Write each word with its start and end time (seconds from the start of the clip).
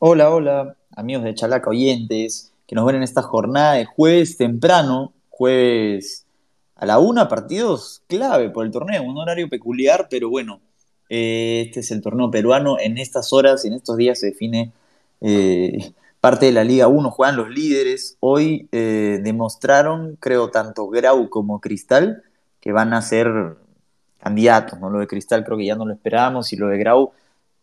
Hola, 0.00 0.30
hola, 0.30 0.76
amigos 0.96 1.22
de 1.22 1.34
Chalaca 1.34 1.70
oyentes, 1.70 2.52
que 2.66 2.74
nos 2.74 2.84
ven 2.84 2.96
en 2.96 3.04
esta 3.04 3.22
jornada 3.22 3.74
de 3.74 3.84
jueves 3.84 4.36
temprano, 4.36 5.12
jueves 5.30 6.26
a 6.74 6.84
la 6.84 6.98
una, 6.98 7.28
partidos 7.28 8.02
clave 8.08 8.50
por 8.50 8.66
el 8.66 8.72
torneo, 8.72 9.04
un 9.04 9.16
horario 9.16 9.48
peculiar, 9.48 10.08
pero 10.10 10.28
bueno, 10.28 10.60
eh, 11.08 11.62
este 11.66 11.80
es 11.80 11.92
el 11.92 12.02
torneo 12.02 12.28
peruano, 12.30 12.76
en 12.80 12.98
estas 12.98 13.32
horas 13.32 13.64
y 13.64 13.68
en 13.68 13.74
estos 13.74 13.96
días 13.96 14.18
se 14.18 14.26
define 14.26 14.72
eh, 15.20 15.92
parte 16.20 16.46
de 16.46 16.52
la 16.52 16.64
Liga 16.64 16.88
1, 16.88 17.10
juegan 17.12 17.36
los 17.36 17.48
líderes, 17.48 18.16
hoy 18.18 18.68
eh, 18.72 19.20
demostraron, 19.22 20.16
creo, 20.18 20.50
tanto 20.50 20.88
Grau 20.88 21.30
como 21.30 21.60
Cristal, 21.60 22.24
que 22.60 22.72
van 22.72 22.92
a 22.94 23.00
ser 23.00 23.56
candidatos, 24.18 24.80
¿no? 24.80 24.90
Lo 24.90 24.98
de 24.98 25.06
Cristal 25.06 25.44
creo 25.44 25.56
que 25.56 25.66
ya 25.66 25.76
no 25.76 25.86
lo 25.86 25.92
esperábamos 25.92 26.52
y 26.52 26.56
lo 26.56 26.66
de 26.66 26.78
Grau 26.78 27.12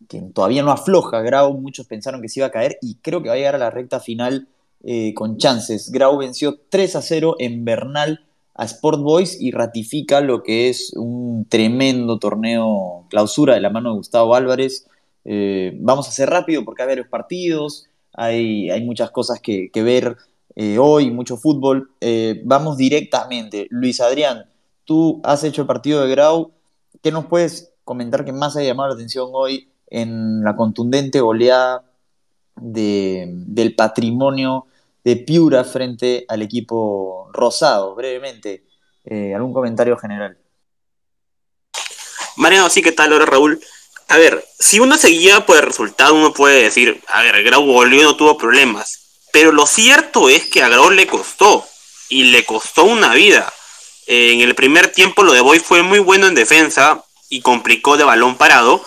que 0.07 0.21
todavía 0.33 0.63
no 0.63 0.71
afloja 0.71 1.21
Grau, 1.21 1.53
muchos 1.53 1.87
pensaron 1.87 2.21
que 2.21 2.29
se 2.29 2.39
iba 2.39 2.47
a 2.47 2.51
caer 2.51 2.77
y 2.81 2.95
creo 2.95 3.21
que 3.21 3.29
va 3.29 3.35
a 3.35 3.37
llegar 3.37 3.55
a 3.55 3.59
la 3.59 3.69
recta 3.69 3.99
final 3.99 4.47
eh, 4.83 5.13
con 5.13 5.37
chances. 5.37 5.91
Grau 5.91 6.17
venció 6.17 6.59
3 6.69 6.95
a 6.95 7.01
0 7.01 7.35
en 7.39 7.65
Bernal 7.65 8.25
a 8.55 8.65
Sport 8.65 8.99
Boys 9.01 9.39
y 9.39 9.51
ratifica 9.51 10.21
lo 10.21 10.43
que 10.43 10.69
es 10.69 10.93
un 10.95 11.45
tremendo 11.47 12.19
torneo 12.19 13.05
clausura 13.09 13.55
de 13.55 13.61
la 13.61 13.69
mano 13.69 13.91
de 13.91 13.97
Gustavo 13.97 14.35
Álvarez. 14.35 14.87
Eh, 15.23 15.77
vamos 15.79 16.07
a 16.07 16.11
ser 16.11 16.29
rápido 16.29 16.65
porque 16.65 16.81
hay 16.81 16.87
varios 16.89 17.07
partidos, 17.07 17.87
hay, 18.13 18.69
hay 18.69 18.83
muchas 18.83 19.11
cosas 19.11 19.39
que, 19.39 19.69
ver 19.75 20.17
eh, 20.55 20.77
hoy, 20.77 21.11
mucho 21.11 21.37
fútbol. 21.37 21.91
vamos 22.43 22.77
directamente. 22.77 23.67
Luis 23.69 24.01
Adrián, 24.01 24.45
tú 24.83 25.21
has 25.23 25.43
hecho 25.43 25.61
el 25.61 25.67
partido 25.67 26.01
de 26.01 26.09
Grau. 26.09 26.51
¿Qué 27.01 27.11
nos 27.11 27.25
puedes 27.25 27.71
comentar 27.83 28.25
que 28.25 28.33
más 28.33 28.57
ha 28.57 28.63
llamado 28.63 28.89
la 28.89 28.95
atención 28.95 29.29
hoy 29.31 29.70
en 29.91 30.43
la 30.43 30.55
contundente 30.55 31.19
goleada 31.19 31.83
del 32.55 33.75
patrimonio 33.75 34.65
de 35.03 35.17
Piura 35.17 35.63
frente 35.63 36.25
al 36.27 36.41
equipo 36.41 37.29
rosado. 37.33 37.93
Brevemente, 37.93 38.63
eh, 39.05 39.35
¿algún 39.35 39.53
comentario 39.53 39.95
general? 39.97 40.37
Mariano, 42.37 42.69
sí, 42.69 42.81
¿qué 42.81 42.91
tal? 42.91 43.13
Ahora 43.13 43.25
Raúl. 43.25 43.61
A 44.07 44.17
ver, 44.17 44.43
si 44.57 44.79
uno 44.79 44.97
se 44.97 45.09
guía 45.09 45.45
por 45.45 45.57
el 45.57 45.63
resultado, 45.63 46.15
uno 46.15 46.33
puede 46.33 46.63
decir, 46.63 47.01
a 47.07 47.21
ver, 47.21 47.43
Grau 47.43 47.65
volvió 47.65 48.03
no 48.03 48.15
tuvo 48.15 48.37
problemas. 48.37 49.21
Pero 49.31 49.51
lo 49.51 49.65
cierto 49.65 50.27
es 50.29 50.49
que 50.49 50.63
a 50.63 50.69
Grau 50.69 50.89
le 50.89 51.07
costó, 51.07 51.65
y 52.11 52.25
le 52.25 52.45
costó 52.45 52.83
una 52.83 53.13
vida. 53.13 53.51
en 54.07 54.41
el 54.41 54.55
primer 54.55 54.91
tiempo 54.91 55.23
lo 55.23 55.31
de 55.31 55.39
Boy 55.39 55.59
fue 55.59 55.83
muy 55.83 55.99
bueno 55.99 56.27
en 56.27 56.35
defensa 56.35 57.05
y 57.29 57.39
complicó 57.41 57.95
de 57.95 58.03
balón 58.03 58.35
parado, 58.35 58.83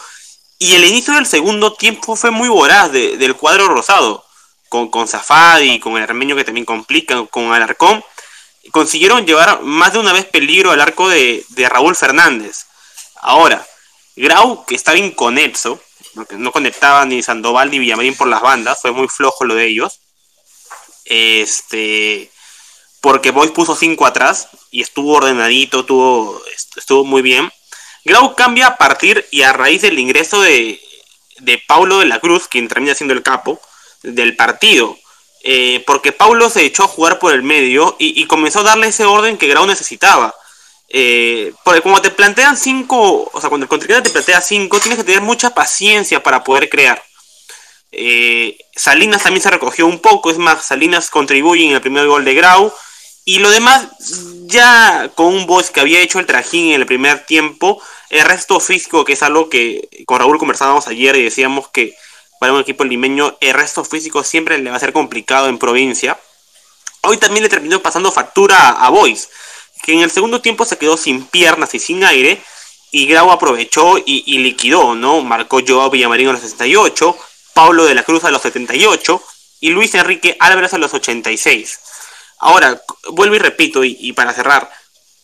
y 0.58 0.74
el 0.74 0.84
inicio 0.84 1.14
del 1.14 1.26
segundo 1.26 1.72
tiempo 1.74 2.16
fue 2.16 2.30
muy 2.30 2.48
voraz 2.48 2.92
del 2.92 3.36
cuadro 3.36 3.68
rosado, 3.68 4.24
con, 4.68 4.88
con 4.88 5.08
Zafadi, 5.08 5.78
con 5.80 5.96
el 5.96 6.02
armenio 6.02 6.36
que 6.36 6.44
también 6.44 6.64
complican, 6.64 7.26
con 7.26 7.52
Alarcón. 7.52 8.04
Consiguieron 8.70 9.26
llevar 9.26 9.62
más 9.62 9.92
de 9.92 9.98
una 9.98 10.12
vez 10.12 10.24
peligro 10.24 10.70
al 10.70 10.80
arco 10.80 11.08
de, 11.08 11.44
Raúl 11.68 11.96
Fernández. 11.96 12.66
Ahora, 13.16 13.66
Grau, 14.16 14.64
que 14.64 14.74
estaba 14.74 14.96
inconexo, 14.96 15.80
porque 16.14 16.36
no 16.36 16.52
conectaba 16.52 17.04
ni 17.04 17.22
Sandoval 17.22 17.70
ni 17.70 17.78
Villamarín 17.78 18.16
por 18.16 18.28
las 18.28 18.40
bandas, 18.40 18.80
fue 18.80 18.92
muy 18.92 19.08
flojo 19.08 19.44
lo 19.44 19.54
de 19.54 19.66
ellos. 19.66 20.00
Este, 21.04 22.30
porque 23.00 23.32
Boys 23.32 23.50
puso 23.50 23.76
5 23.76 24.06
atrás 24.06 24.48
y 24.70 24.80
estuvo 24.80 25.12
ordenadito, 25.12 25.80
estuvo, 25.80 26.40
estuvo 26.76 27.04
muy 27.04 27.20
bien. 27.20 27.52
Grau 28.04 28.34
cambia 28.36 28.68
a 28.68 28.76
partir 28.76 29.26
y 29.30 29.42
a 29.42 29.52
raíz 29.52 29.82
del 29.82 29.98
ingreso 29.98 30.40
de, 30.40 30.80
de 31.38 31.62
Paulo 31.66 32.00
de 32.00 32.06
la 32.06 32.20
Cruz, 32.20 32.48
quien 32.48 32.68
termina 32.68 32.94
siendo 32.94 33.14
el 33.14 33.22
capo 33.22 33.60
del 34.02 34.36
partido. 34.36 34.96
Eh, 35.46 35.82
porque 35.86 36.12
Paulo 36.12 36.48
se 36.48 36.64
echó 36.64 36.84
a 36.84 36.88
jugar 36.88 37.18
por 37.18 37.34
el 37.34 37.42
medio 37.42 37.96
y, 37.98 38.26
comenzó 38.26 38.60
a 38.60 38.64
darle 38.64 38.88
ese 38.88 39.04
orden 39.04 39.36
que 39.36 39.46
Grau 39.46 39.66
necesitaba. 39.66 40.34
Eh, 40.88 41.52
porque 41.64 41.82
como 41.82 42.00
te 42.00 42.10
plantean 42.10 42.56
cinco, 42.56 43.30
o 43.32 43.40
sea, 43.40 43.50
cuando 43.50 43.64
el 43.64 43.68
contrincante 43.68 44.08
te 44.08 44.12
plantea 44.12 44.40
cinco, 44.40 44.80
tienes 44.80 44.98
que 44.98 45.04
tener 45.04 45.20
mucha 45.20 45.54
paciencia 45.54 46.22
para 46.22 46.42
poder 46.44 46.70
crear. 46.70 47.02
Eh, 47.92 48.56
Salinas 48.74 49.22
también 49.22 49.42
se 49.42 49.50
recogió 49.50 49.86
un 49.86 50.00
poco, 50.00 50.30
es 50.30 50.38
más, 50.38 50.64
Salinas 50.64 51.10
contribuye 51.10 51.66
en 51.66 51.74
el 51.74 51.80
primer 51.80 52.06
gol 52.06 52.24
de 52.24 52.34
Grau. 52.34 52.72
Y 53.24 53.38
lo 53.38 53.50
demás, 53.50 53.88
ya 54.46 55.10
con 55.14 55.26
un 55.26 55.46
boss 55.46 55.70
que 55.70 55.80
había 55.80 56.00
hecho 56.00 56.18
el 56.18 56.26
trajín 56.26 56.72
en 56.72 56.80
el 56.80 56.86
primer 56.86 57.24
tiempo, 57.24 57.82
el 58.10 58.24
resto 58.24 58.60
físico, 58.60 59.04
que 59.04 59.14
es 59.14 59.22
algo 59.22 59.48
que 59.48 59.88
con 60.06 60.18
Raúl 60.18 60.38
conversábamos 60.38 60.86
ayer 60.88 61.16
y 61.16 61.24
decíamos 61.24 61.68
que 61.68 61.96
para 62.38 62.52
un 62.52 62.60
equipo 62.60 62.84
limeño 62.84 63.36
el 63.40 63.54
resto 63.54 63.84
físico 63.84 64.22
siempre 64.22 64.58
le 64.58 64.70
va 64.70 64.76
a 64.76 64.80
ser 64.80 64.92
complicado 64.92 65.48
en 65.48 65.58
provincia. 65.58 66.18
Hoy 67.02 67.16
también 67.16 67.42
le 67.42 67.48
terminó 67.48 67.80
pasando 67.80 68.12
factura 68.12 68.70
a 68.70 68.90
Boys, 68.90 69.30
que 69.82 69.94
en 69.94 70.00
el 70.00 70.10
segundo 70.10 70.40
tiempo 70.40 70.64
se 70.64 70.76
quedó 70.76 70.96
sin 70.96 71.24
piernas 71.24 71.74
y 71.74 71.78
sin 71.78 72.04
aire, 72.04 72.42
y 72.90 73.06
Grau 73.06 73.30
aprovechó 73.30 73.96
y, 74.04 74.38
liquidó, 74.38 74.94
¿no? 74.94 75.20
Marcó 75.22 75.60
Joao 75.66 75.90
Villamarino 75.90 76.30
a 76.30 76.34
los 76.34 76.42
68, 76.42 77.16
Pablo 77.52 77.84
de 77.84 77.94
la 77.94 78.04
Cruz 78.04 78.24
a 78.24 78.30
los 78.30 78.42
78 78.42 79.22
y 79.60 79.70
Luis 79.70 79.94
Enrique 79.94 80.36
Álvarez 80.38 80.74
a 80.74 80.78
los 80.78 80.94
86. 80.94 81.80
Ahora, 82.38 82.80
vuelvo 83.10 83.36
y 83.36 83.38
repito, 83.38 83.84
y 83.84 84.12
para 84.12 84.32
cerrar, 84.32 84.70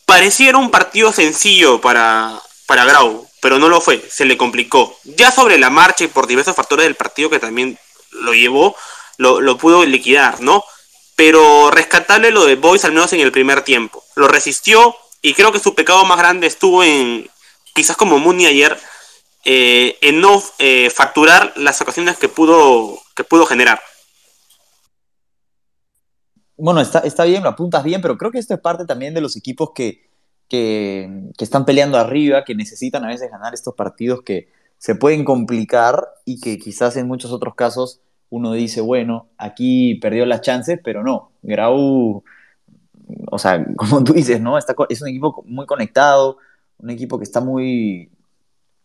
pareciera 0.05 0.57
un 0.57 0.71
partido 0.71 1.13
sencillo 1.13 1.79
para, 1.79 2.41
para 2.65 2.85
Grau, 2.85 3.27
pero 3.41 3.59
no 3.59 3.69
lo 3.69 3.81
fue, 3.81 4.01
se 4.09 4.25
le 4.25 4.37
complicó. 4.37 4.97
Ya 5.03 5.31
sobre 5.31 5.57
la 5.57 5.69
marcha 5.69 6.03
y 6.03 6.07
por 6.07 6.27
diversos 6.27 6.55
factores 6.55 6.85
del 6.85 6.95
partido 6.95 7.29
que 7.29 7.39
también 7.39 7.77
lo 8.11 8.33
llevó, 8.33 8.75
lo, 9.17 9.57
pudo 9.57 9.85
liquidar, 9.85 10.41
¿no? 10.41 10.63
Pero 11.15 11.71
rescatable 11.71 12.31
lo 12.31 12.45
de 12.45 12.55
Boys 12.55 12.85
al 12.85 12.91
menos 12.91 13.13
en 13.13 13.19
el 13.19 13.31
primer 13.31 13.61
tiempo. 13.63 14.03
Lo 14.15 14.27
resistió 14.27 14.95
y 15.21 15.33
creo 15.33 15.51
que 15.51 15.59
su 15.59 15.75
pecado 15.75 16.05
más 16.05 16.17
grande 16.17 16.47
estuvo 16.47 16.83
en, 16.83 17.29
quizás 17.73 17.97
como 17.97 18.19
Muni 18.19 18.45
ayer, 18.45 18.79
eh, 19.43 19.97
en 20.01 20.21
no 20.21 20.43
eh, 20.59 20.89
facturar 20.93 21.53
las 21.55 21.81
ocasiones 21.81 22.17
que 22.17 22.29
pudo, 22.29 23.01
que 23.15 23.23
pudo 23.23 23.45
generar. 23.45 23.81
Bueno, 26.63 26.79
está, 26.79 26.99
está 26.99 27.23
bien, 27.23 27.41
lo 27.41 27.49
apuntas 27.49 27.83
bien, 27.83 28.01
pero 28.01 28.19
creo 28.19 28.29
que 28.29 28.37
esto 28.37 28.53
es 28.53 28.59
parte 28.59 28.85
también 28.85 29.15
de 29.15 29.21
los 29.21 29.35
equipos 29.35 29.71
que, 29.73 30.07
que, 30.47 31.09
están 31.39 31.65
peleando 31.65 31.97
arriba, 31.97 32.43
que 32.43 32.53
necesitan 32.53 33.03
a 33.03 33.07
veces 33.07 33.31
ganar 33.31 33.55
estos 33.55 33.73
partidos 33.73 34.21
que 34.21 34.47
se 34.77 34.93
pueden 34.93 35.25
complicar 35.25 36.07
y 36.23 36.39
que 36.39 36.59
quizás 36.59 36.97
en 36.97 37.07
muchos 37.07 37.31
otros 37.31 37.55
casos 37.55 38.01
uno 38.29 38.53
dice, 38.53 38.79
bueno, 38.79 39.29
aquí 39.39 39.95
perdió 39.95 40.23
las 40.27 40.41
chances, 40.41 40.79
pero 40.83 41.03
no. 41.03 41.31
Grau, 41.41 42.23
o 43.31 43.39
sea, 43.39 43.65
como 43.75 44.03
tú 44.03 44.13
dices, 44.13 44.39
¿no? 44.39 44.59
Está, 44.59 44.75
es 44.89 45.01
un 45.01 45.07
equipo 45.07 45.43
muy 45.47 45.65
conectado, 45.65 46.37
un 46.77 46.91
equipo 46.91 47.17
que 47.17 47.23
está 47.23 47.41
muy, 47.41 48.11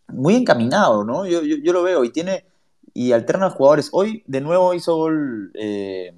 muy 0.08 0.34
encaminado, 0.34 1.04
¿no? 1.04 1.26
Yo, 1.26 1.42
yo, 1.42 1.72
lo 1.74 1.82
veo 1.82 2.04
y 2.04 2.10
tiene 2.10 2.46
y 2.94 3.12
alterna 3.12 3.50
jugadores. 3.50 3.90
Hoy, 3.92 4.24
de 4.26 4.40
nuevo, 4.40 4.72
hizo 4.72 4.96
gol. 4.96 5.52
Eh, 5.54 6.14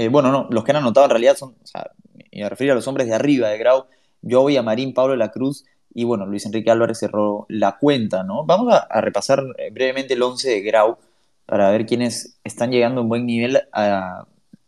eh, 0.00 0.08
bueno, 0.08 0.32
no, 0.32 0.46
los 0.50 0.64
que 0.64 0.70
han 0.70 0.78
anotado 0.78 1.04
en 1.04 1.10
realidad 1.10 1.36
son, 1.36 1.50
o 1.62 1.66
sea, 1.66 1.90
me 2.32 2.48
refiero 2.48 2.72
a 2.72 2.76
los 2.76 2.88
hombres 2.88 3.06
de 3.06 3.14
arriba 3.14 3.48
de 3.48 3.58
Grau, 3.58 3.84
yo 4.22 4.40
voy 4.40 4.56
a 4.56 4.62
Marín, 4.62 4.94
Pablo 4.94 5.12
de 5.12 5.18
la 5.18 5.30
Cruz 5.30 5.66
y 5.92 6.04
bueno, 6.04 6.24
Luis 6.24 6.46
Enrique 6.46 6.70
Álvarez 6.70 6.98
cerró 6.98 7.44
la 7.50 7.76
cuenta, 7.78 8.22
¿no? 8.22 8.46
Vamos 8.46 8.72
a, 8.72 9.00
repasar 9.02 9.42
eh, 9.58 9.68
brevemente 9.70 10.14
el 10.14 10.22
11 10.22 10.48
de 10.48 10.60
Grau 10.62 10.96
para 11.44 11.70
ver 11.70 11.84
quiénes 11.84 12.38
están 12.44 12.70
llegando 12.70 13.02
en 13.02 13.10
buen 13.10 13.26
nivel 13.26 13.60
a, 13.72 14.24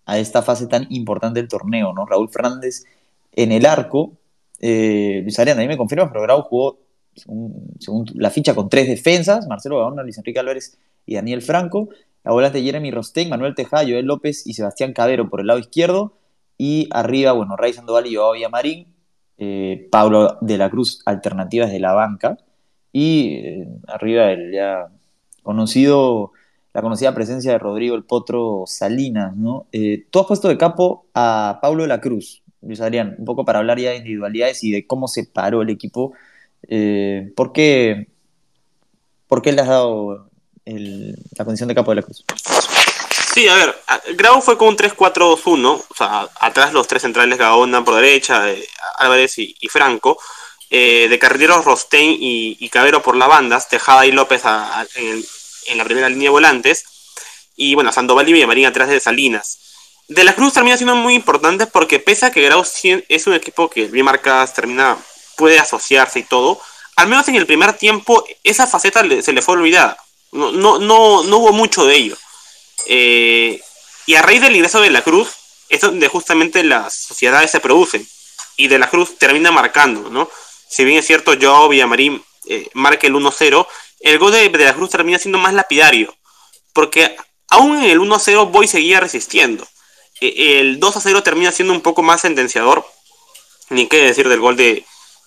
esta 0.06 0.42
fase 0.42 0.66
tan 0.66 0.87
importante 0.91 1.41
del 1.41 1.48
torneo, 1.48 1.94
¿no? 1.94 2.04
Raúl 2.04 2.28
Fernández 2.28 2.84
en 3.32 3.53
el 3.53 3.65
arco, 3.65 4.12
eh, 4.60 5.21
Luis 5.22 5.38
Ariana, 5.38 5.62
a 5.62 5.65
mí 5.65 5.69
me 5.69 5.78
confirma, 5.78 6.12
pero 6.12 6.21
Grau 6.22 6.42
jugó 6.42 6.78
según, 7.15 8.04
la 8.15 8.28
ficha 8.28 8.54
con 8.54 8.68
tres 8.68 8.86
defensas, 8.86 9.47
Marcelo 9.47 9.78
Gaona, 9.78 10.03
Luis 10.03 10.18
Enrique 10.18 10.41
Álvarez 10.41 10.77
y 11.07 11.15
Daniel 11.15 11.43
Franco, 11.43 11.89
la 12.25 12.33
volante 12.33 12.63
Jeremy 12.63 12.91
Rosten, 12.91 13.28
Manuel 13.28 13.54
Tejada, 13.54 13.83
Joel 13.83 14.07
López 14.07 14.47
y 14.47 14.54
Sebastián 14.54 14.93
Cabero 14.93 15.28
por 15.28 15.41
el 15.41 15.49
lado 15.49 15.59
izquierdo, 15.59 16.15
y 16.57 16.89
arriba, 16.93 17.33
bueno, 17.33 17.57
Ray 17.57 17.72
Sandoval 17.72 18.07
y 18.07 18.15
Joao 18.15 18.34
Marín, 18.51 18.87
eh, 19.39 19.89
Pablo 19.91 20.39
de 20.41 20.59
la 20.59 20.71
Cruz, 20.71 21.03
alternativas 21.07 21.71
de 21.72 21.81
la 21.81 21.93
banca, 21.93 22.39
y 22.93 23.34
eh, 23.34 23.69
arriba 23.89 24.31
el 24.31 24.53
ya 24.53 24.89
conocido, 25.43 26.33
la 26.72 26.83
conocida 26.83 27.15
presencia 27.15 27.53
de 27.53 27.59
Rodrigo 27.59 27.97
el 27.97 28.05
Potro 28.05 28.65
Salinas, 28.66 29.37
¿no? 29.37 29.66
Eh, 29.72 30.07
tú 30.10 30.21
has 30.21 30.27
puesto 30.27 30.48
de 30.48 30.59
capo 30.59 31.07
a 31.15 31.59
Pablo 31.60 31.83
de 31.83 31.89
la 31.89 32.01
Cruz, 32.01 32.43
Luis 32.60 32.81
Adrián, 32.81 33.16
un 33.19 33.25
poco 33.25 33.45
para 33.45 33.59
hablar 33.59 33.81
ya 33.81 33.91
de 33.91 33.97
individualidades 33.97 34.63
y 34.63 34.71
de 34.71 34.87
cómo 34.87 35.09
se 35.09 35.25
paró 35.25 35.63
el 35.63 35.71
equipo. 35.71 36.13
¿por, 37.34 37.53
qué, 37.53 38.07
¿Por 39.27 39.43
qué 39.43 39.51
le 39.51 39.63
has 39.63 39.66
dado 39.66 40.31
la 40.64 41.44
condición 41.44 41.68
de 41.68 41.74
capo 41.74 41.91
de 41.91 41.97
la 41.97 42.03
Cruz? 42.03 42.24
Sí, 43.32 43.48
a 43.48 43.54
ver, 43.54 43.82
Grau 44.14 44.42
fue 44.42 44.59
con 44.59 44.68
un 44.68 44.76
3-4-2-1, 44.76 45.66
o 45.66 45.94
sea, 45.97 46.28
atrás 46.38 46.74
los 46.74 46.86
tres 46.86 47.00
centrales 47.00 47.38
Gaona 47.38 47.82
por 47.82 47.94
derecha, 47.94 48.50
eh, 48.50 48.68
Álvarez 48.98 49.38
y, 49.38 49.56
Franco, 49.70 50.18
eh, 50.68 51.06
de 51.09 51.18
carrileros 51.18 51.64
Rostein 51.64 52.18
y, 52.20 52.68
Cabero 52.68 53.03
por 53.03 53.16
las 53.16 53.28
bandas, 53.28 53.70
Tejada 53.70 54.04
y 54.04 54.12
López 54.12 54.42
en, 54.97 55.78
la 55.78 55.84
primera 55.84 56.10
línea 56.10 56.26
de 56.26 56.30
volantes, 56.30 56.84
y 57.56 57.74
bueno, 57.74 57.91
Sandoval 57.91 58.28
y 58.28 58.34
Villamarín 58.34 58.66
atrás 58.66 58.91
de 58.91 59.00
Salinas. 59.00 59.60
De 60.09 60.24
la 60.24 60.34
Cruz 60.34 60.53
termina 60.53 60.76
siendo 60.76 60.94
muy 60.94 61.14
importante 61.14 61.66
porque 61.66 62.00
pese 62.00 62.26
a 62.26 62.32
que 62.32 62.42
Grau 62.42 62.62
es 63.09 63.26
un 63.26 63.34
equipo 63.34 63.70
que 63.70 63.86
bien 63.86 64.04
marcadas 64.04 64.53
termina, 64.53 64.98
puede 65.38 65.59
asociarse 65.59 66.18
y 66.18 66.24
todo, 66.24 66.60
al 66.97 67.09
menos 67.09 67.26
en 67.28 67.36
el 67.36 67.47
primer 67.47 67.72
tiempo 67.72 68.24
esa 68.44 68.66
faceta 68.66 69.03
se 69.22 69.32
le 69.32 69.41
fue 69.41 69.54
olvidada. 69.54 70.02
No, 70.33 70.51
no, 70.51 70.79
no, 70.79 71.23
no 71.23 71.37
hubo 71.39 71.53
mucho 71.53 71.84
de 71.84 71.97
ello. 71.97 72.17
Eh, 72.87 73.61
y 74.07 74.15
a 74.15 74.23
raíz 74.23 74.41
del 74.41 74.57
ingreso 74.57 74.81
de 74.81 74.91
la 74.91 75.03
Cruz, 75.03 75.29
es 75.69 75.81
donde 75.81 76.09
justamente 76.09 76.65
las 76.65 76.95
sociedades 76.95 77.51
se 77.51 77.61
producen. 77.61 78.07
Y 78.57 78.69
de 78.69 78.79
la 78.79 78.91
Cruz 78.91 79.17
termina 79.19 79.51
marcando, 79.51 80.11
¿no? 80.11 80.29
Si 80.69 80.84
bien 80.84 80.99
es 80.99 81.07
cierto, 81.07 81.34
Joao 81.41 81.69
Villamarín 81.69 82.23
eh, 82.47 82.69
marca 82.75 83.07
el 83.07 83.15
1-0, 83.15 83.67
el 84.01 84.19
gol 84.19 84.33
de, 84.33 84.49
de, 84.49 84.65
la 84.65 84.75
Cruz 84.75 84.91
termina 84.91 85.19
siendo 85.19 85.39
más 85.39 85.55
lapidario. 85.55 86.15
Porque 86.73 87.17
aún 87.49 87.84
en 87.84 87.91
el 87.91 88.01
1-0 88.01 88.51
Boy 88.51 88.67
seguía 88.67 89.01
resistiendo. 89.01 89.67
E, 90.21 90.61
el 90.61 90.81
2-0 90.81 91.23
termina 91.23 91.53
siendo 91.53 91.75
un 91.75 91.83
poco 91.83 92.03
más 92.03 92.23
sentenciador. 92.23 92.87
Ni 93.69 93.87
qué 93.87 93.99
decir 93.99 94.29
del 94.29 94.41
gol 94.41 94.57
de, 94.57 94.84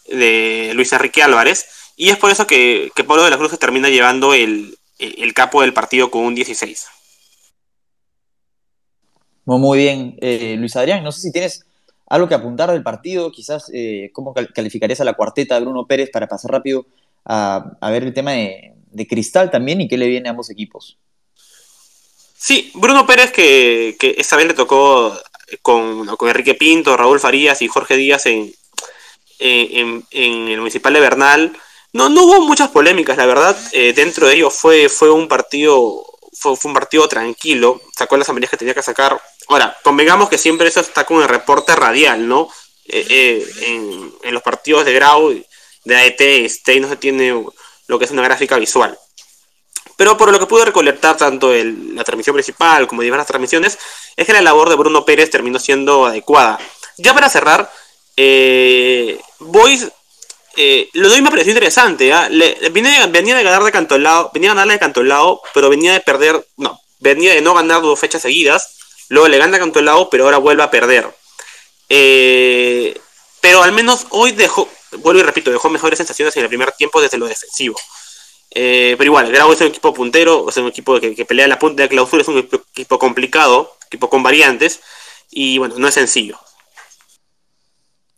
de 0.07 0.71
Luis 0.73 0.91
Enrique 0.93 1.21
Álvarez. 1.21 1.67
Y 1.95 2.09
es 2.09 2.17
por 2.17 2.31
eso 2.31 2.47
que, 2.47 2.91
que 2.95 3.03
Pablo 3.03 3.23
de 3.23 3.29
la 3.29 3.37
Cruz 3.37 3.51
se 3.51 3.57
termina 3.57 3.89
llevando 3.89 4.33
el, 4.33 4.77
el 4.99 5.33
capo 5.33 5.61
del 5.61 5.73
partido 5.73 6.09
con 6.09 6.23
un 6.23 6.35
16. 6.35 6.87
Muy 9.45 9.77
bien, 9.77 10.17
eh, 10.21 10.55
Luis 10.57 10.75
Adrián, 10.75 11.03
no 11.03 11.11
sé 11.11 11.21
si 11.21 11.31
tienes 11.31 11.65
algo 12.07 12.27
que 12.27 12.33
apuntar 12.33 12.71
del 12.71 12.81
partido, 12.81 13.31
quizás 13.31 13.69
eh, 13.73 14.09
cómo 14.11 14.33
calificarías 14.33 15.01
a 15.01 15.05
la 15.05 15.13
cuarteta 15.13 15.55
de 15.55 15.61
Bruno 15.61 15.85
Pérez 15.85 16.09
para 16.11 16.27
pasar 16.27 16.51
rápido 16.51 16.87
a, 17.25 17.77
ver 17.91 18.03
el 18.03 18.13
tema 18.13 18.31
de, 18.31 18.73
Cristal 19.07 19.51
también 19.51 19.81
y 19.81 19.87
qué 19.87 19.97
le 19.97 20.07
viene 20.07 20.29
a 20.29 20.31
ambos 20.31 20.49
equipos. 20.49 20.97
Sí, 22.37 22.71
Bruno 22.75 23.05
Pérez 23.05 23.31
que, 23.31 23.95
que 23.99 24.15
esta 24.17 24.35
vez 24.35 24.47
le 24.47 24.53
tocó 24.53 25.15
con, 25.61 26.07
con, 26.15 26.29
Enrique 26.29 26.55
Pinto, 26.55 26.97
Raúl 26.97 27.19
Farías 27.19 27.61
y 27.61 27.67
Jorge 27.67 27.97
Díaz 27.97 28.25
en, 28.25 28.51
en, 29.39 30.03
en 30.09 30.47
el 30.47 30.59
Municipal 30.59 30.93
de 30.93 30.99
Bernal. 30.99 31.57
No, 31.95 32.09
no 32.09 32.23
hubo 32.23 32.41
muchas 32.41 32.71
polémicas, 32.71 33.15
la 33.15 33.25
verdad. 33.25 33.57
Eh, 33.71 33.93
dentro 33.93 34.27
de 34.27 34.35
ellos 34.35 34.53
fue, 34.53 34.89
fue 34.89 35.09
un 35.09 35.29
partido 35.29 36.05
fue, 36.33 36.57
un 36.65 36.73
partido 36.73 37.07
tranquilo, 37.07 37.81
sacó 37.95 38.17
las 38.17 38.25
asambleas 38.25 38.51
que 38.51 38.57
tenía 38.57 38.73
que 38.73 38.83
sacar. 38.83 39.17
Ahora, 39.47 39.77
convengamos 39.81 40.27
que 40.27 40.37
siempre 40.37 40.67
eso 40.67 40.81
está 40.81 41.05
con 41.05 41.21
el 41.21 41.29
reporte 41.29 41.73
radial, 41.73 42.27
¿no? 42.27 42.49
Eh, 42.85 43.07
eh, 43.09 44.11
en, 44.23 44.33
los 44.33 44.43
partidos 44.43 44.83
de 44.83 44.91
Grau, 44.91 45.41
de 45.85 45.95
AET, 45.95 46.19
este, 46.19 46.77
no 46.81 46.89
se 46.89 46.97
tiene 46.97 47.45
lo 47.87 47.97
que 47.97 48.03
es 48.03 48.11
una 48.11 48.23
gráfica 48.23 48.57
visual. 48.57 48.99
Pero 49.95 50.17
por 50.17 50.33
lo 50.33 50.37
que 50.37 50.47
pude 50.47 50.65
recolectar 50.65 51.15
tanto 51.15 51.53
la 51.53 52.03
transmisión 52.03 52.33
principal 52.33 52.87
como 52.87 53.03
diversas 53.03 53.27
transmisiones, 53.27 53.79
es 54.17 54.27
que 54.27 54.33
la 54.33 54.41
labor 54.41 54.67
de 54.67 54.75
Bruno 54.75 55.05
Pérez 55.05 55.29
terminó 55.29 55.59
siendo 55.59 56.05
adecuada. 56.05 56.59
Ya 56.97 57.13
para 57.13 57.29
cerrar, 57.29 57.71
eh, 58.17 59.17
eh, 60.55 60.89
lo 60.93 61.09
doy 61.09 61.21
me 61.21 61.29
pareció 61.29 61.51
interesante. 61.51 62.11
¿ah? 62.13 62.29
venía, 62.71 63.07
de 63.07 63.43
ganar 63.43 63.63
de 63.63 63.71
cantolado, 63.71 64.31
venía 64.33 64.51
a 64.51 64.53
ganarle 64.53 64.73
de 64.73 64.79
cantolado, 64.79 65.41
pero 65.53 65.69
venía 65.69 65.93
de 65.93 65.99
perder, 65.99 66.45
no, 66.57 66.79
venía 66.99 67.33
de 67.33 67.41
no 67.41 67.53
ganar 67.53 67.81
dos 67.81 67.99
fechas 67.99 68.21
seguidas. 68.21 68.77
Luego 69.09 69.27
le 69.27 69.37
gana 69.37 69.53
de 69.53 69.59
cantolado, 69.59 70.09
pero 70.09 70.25
ahora 70.25 70.37
vuelve 70.37 70.63
a 70.63 70.71
perder. 70.71 71.07
Eh, 71.89 72.99
pero 73.41 73.61
al 73.61 73.71
menos 73.71 74.07
hoy 74.09 74.31
dejó, 74.31 74.67
vuelvo 74.97 75.19
y 75.19 75.23
repito, 75.23 75.51
dejó 75.51 75.69
mejores 75.69 75.97
sensaciones 75.97 76.35
en 76.35 76.43
el 76.43 76.49
primer 76.49 76.71
tiempo 76.71 77.01
desde 77.01 77.17
lo 77.17 77.27
defensivo. 77.27 77.75
Eh, 78.51 78.95
pero 78.97 79.09
igual, 79.09 79.31
Grau 79.31 79.51
es 79.51 79.61
un 79.61 79.67
equipo 79.67 79.93
puntero, 79.93 80.49
es 80.49 80.57
un 80.57 80.67
equipo 80.67 80.99
que, 80.99 81.13
que 81.13 81.25
pelea 81.25 81.47
la 81.47 81.59
punta 81.59 81.83
de 81.83 81.89
clausura, 81.89 82.21
es 82.21 82.27
un 82.27 82.37
equipo 82.37 82.97
complicado, 82.97 83.75
equipo 83.87 84.09
con 84.09 84.23
variantes, 84.23 84.79
y 85.29 85.57
bueno, 85.57 85.75
no 85.77 85.87
es 85.87 85.93
sencillo. 85.93 86.39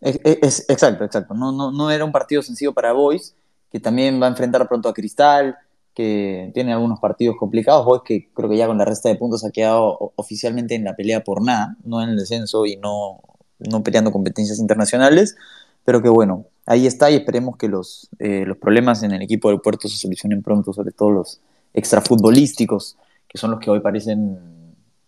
Es, 0.07 0.65
exacto, 0.69 1.03
exacto. 1.03 1.33
No, 1.33 1.51
no, 1.51 1.71
no 1.71 1.91
era 1.91 2.05
un 2.05 2.11
partido 2.11 2.41
sencillo 2.41 2.73
para 2.73 2.93
Boys, 2.93 3.35
que 3.71 3.79
también 3.79 4.21
va 4.21 4.27
a 4.27 4.29
enfrentar 4.29 4.67
pronto 4.67 4.89
a 4.89 4.93
Cristal, 4.93 5.57
que 5.93 6.51
tiene 6.53 6.73
algunos 6.73 6.99
partidos 6.99 7.35
complicados. 7.37 7.85
Boys 7.85 8.03
que 8.05 8.29
creo 8.33 8.49
que 8.49 8.57
ya 8.57 8.67
con 8.67 8.77
la 8.77 8.85
resta 8.85 9.09
de 9.09 9.15
puntos 9.15 9.43
ha 9.43 9.51
quedado 9.51 10.13
oficialmente 10.15 10.75
en 10.75 10.83
la 10.83 10.95
pelea 10.95 11.23
por 11.23 11.43
nada, 11.43 11.75
no 11.83 12.01
en 12.01 12.09
el 12.09 12.17
descenso 12.17 12.65
y 12.65 12.77
no, 12.77 13.19
no 13.59 13.83
peleando 13.83 14.11
competencias 14.11 14.59
internacionales, 14.59 15.35
pero 15.83 16.01
que 16.01 16.09
bueno, 16.09 16.45
ahí 16.65 16.85
está 16.85 17.09
y 17.11 17.15
esperemos 17.15 17.57
que 17.57 17.67
los, 17.67 18.09
eh, 18.19 18.43
los 18.45 18.57
problemas 18.57 19.03
en 19.03 19.11
el 19.11 19.21
equipo 19.21 19.49
del 19.49 19.59
puerto 19.59 19.87
se 19.87 19.97
solucionen 19.97 20.43
pronto, 20.43 20.71
sobre 20.73 20.91
todo 20.91 21.11
los 21.11 21.41
extrafutbolísticos, 21.73 22.97
que 23.27 23.37
son 23.37 23.51
los 23.51 23.59
que 23.59 23.69
hoy 23.69 23.79
parecen 23.79 24.37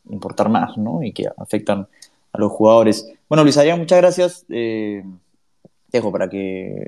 importar 0.09 0.49
más, 0.49 0.77
¿no? 0.77 1.03
Y 1.03 1.13
que 1.13 1.27
afectan 1.37 1.87
a 2.31 2.39
los 2.39 2.51
jugadores. 2.51 3.11
Bueno, 3.27 3.43
Luis 3.43 3.57
Adrián, 3.57 3.79
muchas 3.79 3.99
gracias. 3.99 4.45
Eh, 4.49 5.03
dejo 5.91 6.11
para 6.11 6.29
que 6.29 6.85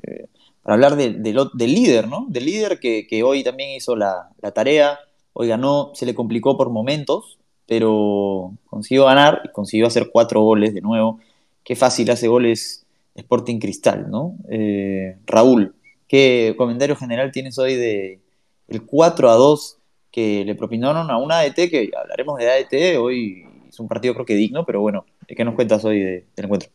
para 0.62 0.74
hablar 0.74 0.96
del 0.96 1.74
líder, 1.74 2.08
¿no? 2.08 2.26
Del 2.28 2.46
líder 2.46 2.78
que, 2.78 3.22
hoy 3.24 3.42
también 3.42 3.70
hizo 3.70 3.96
la, 3.96 4.30
tarea, 4.54 4.98
hoy 5.32 5.48
ganó, 5.48 5.90
se 5.94 6.06
le 6.06 6.14
complicó 6.14 6.56
por 6.56 6.70
momentos, 6.70 7.38
pero 7.66 8.52
consiguió 8.66 9.06
ganar 9.06 9.42
y 9.44 9.48
consiguió 9.48 9.86
hacer 9.86 10.10
cuatro 10.12 10.40
goles 10.42 10.72
de 10.72 10.80
nuevo. 10.80 11.18
Qué 11.64 11.74
fácil 11.74 12.10
hace 12.10 12.28
goles 12.28 12.86
Sporting 13.16 13.58
Cristal, 13.58 14.08
¿no? 14.10 14.36
Eh, 14.48 15.16
Raúl, 15.26 15.74
¿qué 16.06 16.54
comentario 16.56 16.96
general 16.96 17.32
tienes 17.32 17.58
hoy 17.58 17.74
de 17.74 18.20
el 18.68 18.86
4 18.86 19.30
a 19.30 19.34
2 19.34 19.78
que 20.12 20.44
le 20.44 20.54
propinaron 20.54 21.10
a 21.10 21.18
una 21.18 21.40
ADT, 21.40 21.70
que 21.70 21.90
hablaremos 21.98 22.38
de 22.38 22.50
ADT, 22.50 22.98
hoy 22.98 23.46
es 23.68 23.80
un 23.80 23.88
partido 23.88 24.14
creo 24.14 24.26
que 24.26 24.34
digno, 24.34 24.64
pero 24.64 24.80
bueno, 24.80 25.06
¿Qué 25.26 25.44
nos 25.44 25.54
cuentas 25.54 25.84
hoy 25.84 26.00
del 26.00 26.44
encuentro? 26.44 26.68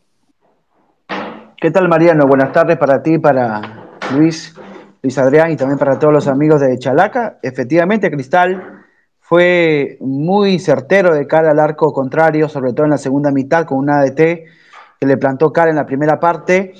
¿Qué 1.59 1.71
tal, 1.71 1.89
Mariano? 1.89 2.25
Buenas 2.27 2.51
tardes 2.51 2.77
para 2.77 3.03
ti, 3.03 3.17
para 3.17 3.89
Luis, 4.13 4.55
Luis 5.01 5.17
Adrián 5.17 5.51
y 5.51 5.57
también 5.57 5.77
para 5.77 5.99
todos 5.99 6.13
los 6.13 6.27
amigos 6.27 6.61
de 6.61 6.77
Chalaca. 6.79 7.39
Efectivamente, 7.41 8.09
Cristal 8.09 8.85
fue 9.19 9.97
muy 9.99 10.59
certero 10.59 11.13
de 11.13 11.27
cara 11.27 11.51
al 11.51 11.59
arco 11.59 11.91
contrario, 11.91 12.47
sobre 12.47 12.73
todo 12.73 12.85
en 12.85 12.91
la 12.91 12.97
segunda 12.97 13.31
mitad, 13.31 13.65
con 13.65 13.79
un 13.79 13.89
ADT 13.89 14.15
que 14.15 15.05
le 15.05 15.17
plantó 15.17 15.51
cara 15.51 15.69
en 15.69 15.75
la 15.75 15.85
primera 15.85 16.19
parte. 16.19 16.73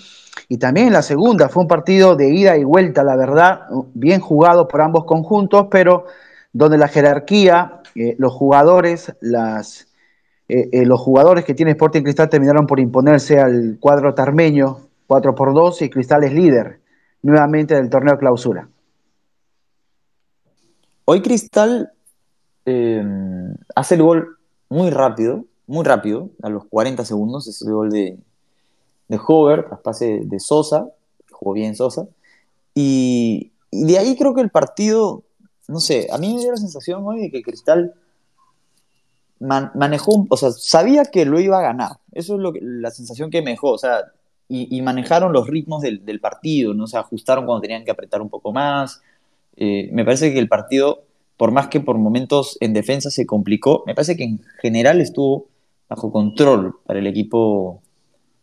Y 0.48 0.58
también 0.58 0.88
en 0.88 0.94
la 0.94 1.02
segunda 1.02 1.50
fue 1.50 1.64
un 1.64 1.68
partido 1.68 2.16
de 2.16 2.30
ida 2.30 2.56
y 2.56 2.64
vuelta, 2.64 3.04
la 3.04 3.18
verdad, 3.18 3.64
bien 3.94 4.22
jugado 4.22 4.68
por 4.68 4.82
ambos 4.82 5.04
conjuntos, 5.04 5.68
pero 5.70 6.06
donde 6.54 6.78
la 6.78 6.88
jerarquía, 6.88 7.82
eh, 7.96 8.16
los 8.18 8.32
jugadores, 8.32 9.14
las, 9.20 9.87
eh, 10.50 10.70
eh, 10.72 10.86
los 10.86 11.00
jugadores 11.02 11.44
que 11.44 11.54
tiene 11.54 11.72
Sporting 11.72 12.04
Cristal 12.04 12.30
terminaron 12.30 12.68
por 12.68 12.80
imponerse 12.80 13.40
al 13.40 13.78
cuadro 13.80 14.14
tarmeño 14.14 14.88
4 15.08 15.36
por 15.36 15.54
2 15.54 15.82
y 15.82 15.90
Cristal 15.90 16.24
es 16.24 16.34
líder 16.34 16.80
nuevamente 17.22 17.76
del 17.76 17.90
torneo 17.90 18.18
clausura. 18.18 18.70
Hoy 21.06 21.22
Cristal 21.22 21.92
eh, 22.66 23.04
hace 23.76 23.96
el 23.96 24.04
gol 24.04 24.38
muy 24.70 24.90
rápido, 24.90 25.46
muy 25.66 25.84
rápido, 25.86 26.30
a 26.42 26.50
los 26.50 26.66
40 26.66 27.04
segundos, 27.06 27.48
es 27.48 27.62
el 27.62 27.74
gol 27.74 27.90
de, 27.90 28.18
de 29.08 29.20
Hover, 29.26 29.66
traspase 29.68 30.22
de 30.24 30.40
Sosa, 30.40 30.88
jugó 31.32 31.54
bien 31.54 31.76
Sosa, 31.76 32.08
y, 32.74 33.52
y 33.72 33.86
de 33.86 33.98
ahí 33.98 34.18
creo 34.18 34.34
que 34.34 34.42
el 34.42 34.50
partido, 34.50 35.24
no 35.68 35.80
sé, 35.80 36.08
a 36.12 36.18
mí 36.18 36.34
me 36.34 36.42
dio 36.42 36.52
la 36.52 36.58
sensación 36.58 37.06
hoy 37.06 37.22
de 37.22 37.32
que 37.32 37.42
Cristal 37.42 37.94
manejó, 39.40 40.26
o 40.30 40.38
sea, 40.38 40.52
sabía 40.52 41.06
que 41.06 41.26
lo 41.26 41.40
iba 41.40 41.60
a 41.60 41.62
ganar. 41.62 41.92
Eso 42.12 42.36
es 42.36 42.42
lo 42.42 42.54
que, 42.54 42.60
la 42.62 42.92
sensación 42.92 43.30
que 43.30 43.42
me 43.42 43.52
dejó, 43.52 43.72
o 43.72 43.78
sea, 43.78 44.06
y, 44.50 44.82
manejaron 44.82 45.34
los 45.34 45.48
ritmos 45.48 45.82
del, 45.82 46.20
partido, 46.22 46.74
¿no? 46.74 46.86
Ajustaron 46.92 47.46
cuando 47.46 47.62
tenían 47.62 47.84
que 47.84 47.92
apretar 47.92 48.22
un 48.22 48.30
poco 48.30 48.54
más. 48.54 49.02
Eh, 49.58 49.90
me 49.92 50.06
parece 50.06 50.32
que 50.32 50.40
el 50.40 50.48
partido, 50.48 51.04
por 51.36 51.52
más 51.52 51.68
que 51.68 51.82
por 51.82 51.98
momentos 51.98 52.58
en 52.62 52.74
defensa 52.74 53.10
se 53.10 53.26
complicó, 53.26 53.84
me 53.86 53.94
parece 53.94 54.16
que 54.16 54.24
en 54.24 54.40
general 54.62 55.02
estuvo 55.02 55.48
bajo 55.90 56.12
control 56.12 56.76
para 56.86 57.00
el 57.00 57.08
equipo 57.08 57.82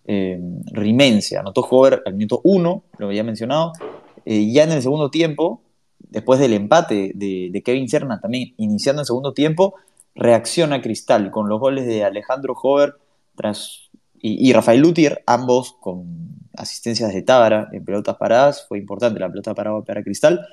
eh, 0.07 0.39
rimense. 0.73 1.39
Anotó 1.39 1.63
Hover 1.63 2.03
al 2.05 2.15
minuto 2.15 2.41
1, 2.45 2.83
lo 2.99 3.07
había 3.07 3.25
mencionado. 3.25 3.73
Eh, 4.27 4.51
ya 4.53 4.65
en 4.65 4.73
el 4.73 4.83
segundo 4.83 5.11
tiempo, 5.11 5.63
después 6.11 6.39
del 6.39 6.53
empate 6.53 7.13
de, 7.15 7.49
de 7.51 7.63
Kevin 7.63 7.89
Serna, 7.89 8.21
también 8.21 8.53
iniciando 8.59 9.01
el 9.01 9.07
segundo 9.07 9.33
tiempo, 9.33 9.75
reacciona 10.15 10.81
Cristal 10.81 11.31
con 11.31 11.49
los 11.49 11.61
goles 11.61 11.87
de 11.87 12.05
Alejandro 12.05 12.55
Hover 12.61 12.95
tras, 13.35 13.91
y, 14.21 14.53
Rafael 14.53 14.81
Lutier, 14.81 15.23
ambos 15.27 15.77
con 15.81 16.07
asistencias 16.57 17.13
de 17.13 17.23
Tábara 17.23 17.69
en 17.73 17.85
pelotas 17.85 18.17
paradas. 18.17 18.67
Fue 18.67 18.79
importante 18.79 19.21
la 19.21 19.29
pelota 19.29 19.55
parada 19.55 19.83
para 19.83 20.03
Cristal. 20.03 20.47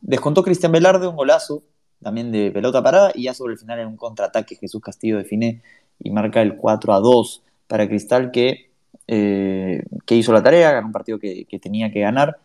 Descontó 0.00 0.42
Cristian 0.42 0.72
Velarde 0.72 1.06
un 1.06 1.14
golazo 1.14 1.62
también 2.02 2.32
de 2.32 2.50
pelota 2.50 2.82
parada 2.82 3.12
y 3.14 3.24
ya 3.24 3.34
sobre 3.34 3.52
el 3.52 3.58
final 3.60 3.78
en 3.78 3.86
un 3.86 3.96
contraataque 3.96 4.56
Jesús 4.56 4.82
Castillo 4.82 5.18
define 5.18 5.62
y 6.00 6.10
marca 6.10 6.42
el 6.42 6.56
4 6.56 6.92
a 6.92 6.98
2 6.98 7.42
para 7.68 7.86
Cristal 7.86 8.32
que, 8.32 8.70
eh, 9.06 9.84
que 10.04 10.16
hizo 10.16 10.32
la 10.32 10.42
tarea, 10.42 10.72
ganó 10.72 10.88
un 10.88 10.92
partido 10.92 11.18
que, 11.18 11.46
tenía 11.60 11.92
que 11.92 12.00
ganar. 12.00 12.38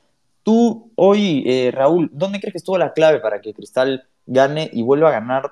Tú 0.43 0.91
hoy, 0.95 1.43
eh, 1.47 1.71
Raúl, 1.73 2.09
¿dónde 2.13 2.39
crees 2.39 2.53
que 2.53 2.57
estuvo 2.59 2.77
la 2.77 2.93
clave 2.93 3.19
para 3.19 3.41
que 3.41 3.53
Cristal 3.53 4.05
gane 4.27 4.69
y 4.71 4.83
vuelva 4.83 5.09
a 5.09 5.13
ganar 5.13 5.51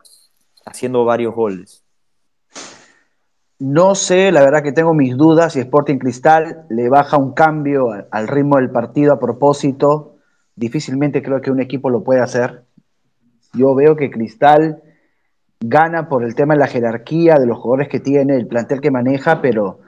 haciendo 0.65 1.05
varios 1.05 1.34
goles. 1.34 1.84
No 3.57 3.95
sé, 3.95 4.34
la 4.34 4.41
verdad 4.41 4.63
que 4.63 4.74
tengo 4.74 4.93
mis 4.93 5.15
dudas 5.15 5.53
si 5.53 5.60
Sporting 5.60 5.98
Cristal 5.98 6.65
le 6.69 6.89
baja 6.89 7.17
un 7.17 7.34
cambio 7.34 7.88
al 8.12 8.27
ritmo 8.27 8.57
del 8.57 8.69
partido 8.69 9.13
a 9.13 9.19
propósito. 9.19 10.17
Difícilmente 10.55 11.24
creo 11.24 11.41
que 11.41 11.51
un 11.51 11.62
equipo 11.62 11.89
lo 11.89 12.03
pueda 12.03 12.24
hacer. 12.24 12.65
Yo 13.53 13.74
veo 13.74 13.95
que 13.95 14.12
Cristal 14.12 14.84
gana 15.62 16.10
por 16.10 16.25
el 16.25 16.36
tema 16.36 16.53
de 16.53 16.60
la 16.60 16.67
jerarquía, 16.67 17.36
de 17.36 17.45
los 17.45 17.57
jugadores 17.57 17.88
que 17.88 18.01
tiene, 18.01 18.36
el 18.36 18.48
plantel 18.48 18.81
que 18.81 18.91
maneja, 18.91 19.41
pero 19.41 19.79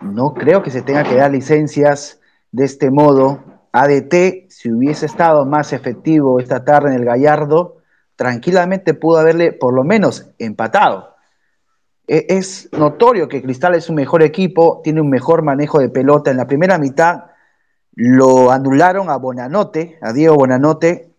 no 0.00 0.34
creo 0.34 0.62
que 0.62 0.70
se 0.70 0.82
tenga 0.82 1.02
que 1.02 1.16
dar 1.16 1.32
licencias 1.32 2.20
de 2.52 2.64
este 2.64 2.90
modo. 2.90 3.40
ADT, 3.72 4.48
si 4.48 4.70
hubiese 4.70 5.06
estado 5.06 5.44
más 5.44 5.72
efectivo 5.72 6.38
esta 6.38 6.64
tarde 6.64 6.90
en 6.90 7.00
el 7.00 7.04
Gallardo, 7.04 7.75
tranquilamente 8.16 8.94
pudo 8.94 9.18
haberle 9.18 9.52
por 9.52 9.74
lo 9.74 9.84
menos 9.84 10.30
empatado. 10.38 11.14
E, 12.08 12.26
es 12.28 12.68
notorio 12.72 13.28
que 13.28 13.42
Cristal 13.42 13.74
es 13.74 13.88
un 13.88 13.96
mejor 13.96 14.22
equipo, 14.22 14.80
tiene 14.82 15.00
un 15.00 15.10
mejor 15.10 15.42
manejo 15.42 15.78
de 15.78 15.88
pelota. 15.88 16.30
En 16.30 16.38
la 16.38 16.46
primera 16.46 16.78
mitad 16.78 17.24
lo 17.92 18.50
anularon 18.50 19.10
a 19.10 19.16
Bonanote, 19.16 19.98
a 20.00 20.12
Diego 20.12 20.36
Bonanote. 20.36 21.12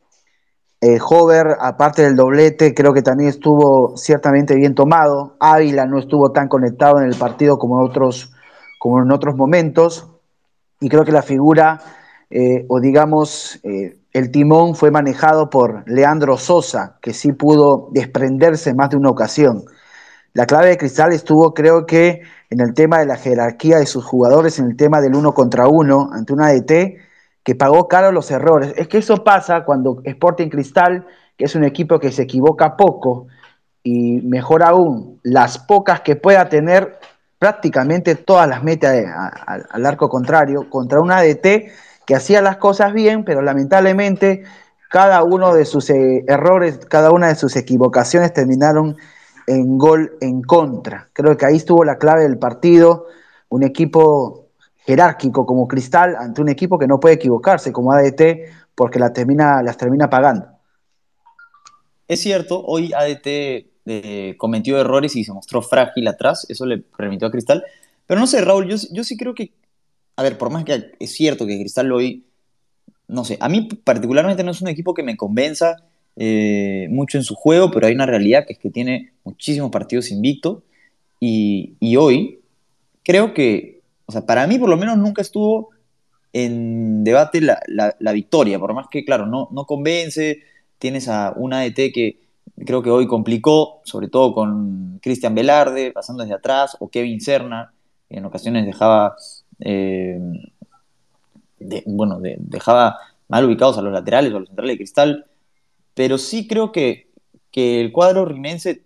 Eh, 0.80 1.00
Hover, 1.01 1.58
aparte 1.60 2.04
del 2.04 2.16
doblete, 2.16 2.75
creo 2.75 2.94
que 2.94 3.01
también 3.01 3.30
estuvo 3.30 3.98
ciertamente 3.98 4.56
bien 4.56 4.75
tomado. 4.75 5.36
Ávila 5.39 5.88
no 5.88 5.98
estuvo 5.98 6.32
tan 6.32 6.48
conectado 6.48 7.00
en 7.00 7.08
el 7.08 7.16
partido 7.16 7.58
como 7.58 7.80
en 7.80 7.89
otros, 7.89 8.32
como 8.80 9.01
en 9.01 9.12
otros 9.12 9.36
momentos. 9.36 10.08
Y 10.80 10.89
creo 10.89 11.04
que 11.04 11.12
la 11.12 11.24
figura, 11.24 11.82
eh, 12.30 12.66
o 12.70 12.80
digamos, 12.80 13.60
eh, 13.63 13.98
el 14.18 14.32
timón 14.32 14.74
fue 14.74 14.90
manejado 14.90 15.52
por 15.52 15.84
Leandro 15.88 16.38
Sosa, 16.38 16.98
que 17.04 17.14
sí 17.14 17.34
pudo 17.34 17.90
desprenderse 17.92 18.74
más 18.74 18.90
de 18.90 18.98
una 18.98 19.12
ocasión. 19.12 19.66
La 20.34 20.48
clave 20.48 20.70
de 20.70 20.78
Cristal 20.78 21.14
estuvo, 21.14 21.54
creo 21.54 21.86
que, 21.86 22.24
en 22.50 22.60
el 22.60 22.74
tema 22.74 22.98
de 22.98 23.06
la 23.06 23.18
jerarquía 23.18 23.78
de 23.78 23.86
sus 23.86 24.04
jugadores, 24.04 24.58
en 24.58 24.72
el 24.72 24.76
tema 24.76 25.02
del 25.02 25.16
uno 25.16 25.36
contra 25.36 25.68
uno 25.68 26.10
ante 26.12 26.34
una 26.34 26.52
DT 26.52 26.98
que 27.44 27.56
pagó 27.56 27.88
caro 27.88 28.12
los 28.12 28.32
errores. 28.32 28.74
Es 28.76 28.88
que 28.88 28.98
eso 28.98 29.24
pasa 29.24 29.64
cuando 29.64 30.02
Sporting 30.04 30.50
Cristal, 30.50 31.06
que 31.38 31.46
es 31.46 31.54
un 31.54 31.64
equipo 31.64 32.00
que 32.00 32.12
se 32.12 32.24
equivoca 32.24 32.76
poco, 32.76 33.28
y 33.84 34.22
mejor 34.22 34.64
aún, 34.64 35.20
las 35.22 35.60
pocas 35.60 36.02
que 36.02 36.16
pueda 36.16 36.50
tener, 36.50 36.98
prácticamente 37.38 38.16
todas 38.16 38.50
las 38.50 38.64
mete 38.64 39.06
al 39.08 39.86
arco 39.86 40.10
contrario, 40.10 40.72
contra 40.72 41.02
una 41.02 41.18
ADT 41.18 41.46
que 42.08 42.16
hacía 42.16 42.42
las 42.42 42.58
cosas 42.58 42.94
bien, 42.94 43.26
pero 43.26 43.42
lamentablemente 43.42 44.46
cada 44.90 45.24
uno 45.24 45.54
de 45.54 45.66
sus 45.66 45.90
eh, 45.90 46.24
errores, 46.28 46.80
cada 46.90 47.12
una 47.12 47.28
de 47.28 47.36
sus 47.36 47.58
equivocaciones 47.58 48.34
terminaron 48.34 48.96
en 49.46 49.78
gol 49.78 50.18
en 50.22 50.42
contra. 50.42 51.10
Creo 51.12 51.36
que 51.36 51.46
ahí 51.46 51.58
estuvo 51.58 51.84
la 51.84 51.98
clave 51.98 52.24
del 52.24 52.40
partido, 52.40 53.08
un 53.50 53.64
equipo 53.64 54.48
jerárquico 54.78 55.46
como 55.46 55.68
Cristal 55.68 56.16
ante 56.16 56.42
un 56.42 56.48
equipo 56.48 56.80
que 56.80 56.88
no 56.88 56.98
puede 56.98 57.16
equivocarse 57.16 57.74
como 57.74 57.92
ADT 57.92 58.22
porque 58.74 59.00
la 59.00 59.12
termina, 59.12 59.62
las 59.62 59.76
termina 59.76 60.10
pagando. 60.10 60.48
Es 62.08 62.22
cierto, 62.22 62.64
hoy 62.66 62.94
ADT 62.94 63.28
eh, 63.86 64.36
cometió 64.38 64.80
errores 64.80 65.14
y 65.18 65.26
se 65.26 65.34
mostró 65.34 65.62
frágil 65.62 66.08
atrás, 66.08 66.46
eso 66.48 66.66
le 66.66 66.78
permitió 66.78 67.28
a 67.28 67.32
Cristal, 67.32 67.66
pero 68.06 68.22
no 68.22 68.28
sé, 68.28 68.40
Raúl, 68.40 68.70
yo, 68.70 68.78
yo 68.94 69.04
sí 69.04 69.18
creo 69.18 69.36
que, 69.36 69.52
a 70.18 70.24
ver, 70.24 70.38
por 70.38 70.50
más 70.50 70.66
que 70.66 70.92
es 71.00 71.12
cierto 71.14 71.46
que 71.46 71.58
Cristal 71.60 71.92
hoy, 71.92 72.26
no 73.08 73.24
sé, 73.24 73.38
a 73.40 73.48
mí 73.48 73.70
particularmente 73.84 74.44
no 74.44 74.52
es 74.52 74.62
un 74.62 74.68
equipo 74.68 74.94
que 74.94 75.04
me 75.04 75.16
convenza, 75.16 75.78
eh, 76.16 76.88
mucho 76.90 77.20
en 77.20 77.24
su 77.24 77.36
juego, 77.36 77.70
pero 77.70 77.86
hay 77.86 77.94
una 77.94 78.08
realidad 78.08 78.46
que 78.48 78.54
es 78.54 78.60
que 78.60 78.72
tiene 78.72 79.14
muchísimos 79.24 79.70
partidos 79.70 80.10
invicto 80.10 80.64
y, 81.20 81.96
hoy 81.96 82.40
creo 83.04 83.36
que, 83.36 83.82
o 84.08 84.12
sea, 84.12 84.26
para 84.26 84.48
mí 84.48 84.58
por 84.58 84.70
lo 84.70 84.78
menos 84.78 84.98
nunca 84.98 85.22
estuvo 85.22 85.70
en 86.34 87.04
debate 87.04 87.40
la, 87.40 88.14
victoria, 88.14 88.60
por 88.60 88.74
más 88.74 88.88
que, 88.90 89.06
claro, 89.06 89.28
no, 89.28 89.50
no 89.52 89.66
convence, 89.66 90.42
tienes 90.80 91.08
a 91.08 91.34
una 91.36 91.62
ADT 91.62 91.94
que 91.94 92.20
creo 92.66 92.82
que 92.82 92.90
hoy 92.90 93.06
complicó, 93.06 93.82
sobre 93.84 94.08
todo 94.08 94.34
con 94.34 95.00
Cristian 95.02 95.36
Velarde, 95.36 95.92
pasando 95.92 96.24
desde 96.24 96.36
atrás, 96.36 96.76
o 96.80 96.90
Kevin 96.90 97.22
Serna, 97.22 97.74
en 98.10 98.26
ocasiones 98.26 98.66
dejaba, 98.66 99.16
eh, 99.60 100.20
bueno, 101.86 102.20
dejaba 102.22 102.98
mal 103.28 103.46
ubicados 103.46 103.78
a 103.78 103.82
los 103.82 103.92
laterales 103.92 104.34
o 104.34 104.38
a 104.38 104.40
los 104.40 104.50
centrales 104.50 104.74
de 104.74 104.78
cristal 104.78 105.26
pero 105.98 106.20
sí 106.20 106.48
creo 106.48 106.72
que, 106.72 107.08
el 107.54 107.92
cuadro 107.92 108.24
rimense 108.24 108.84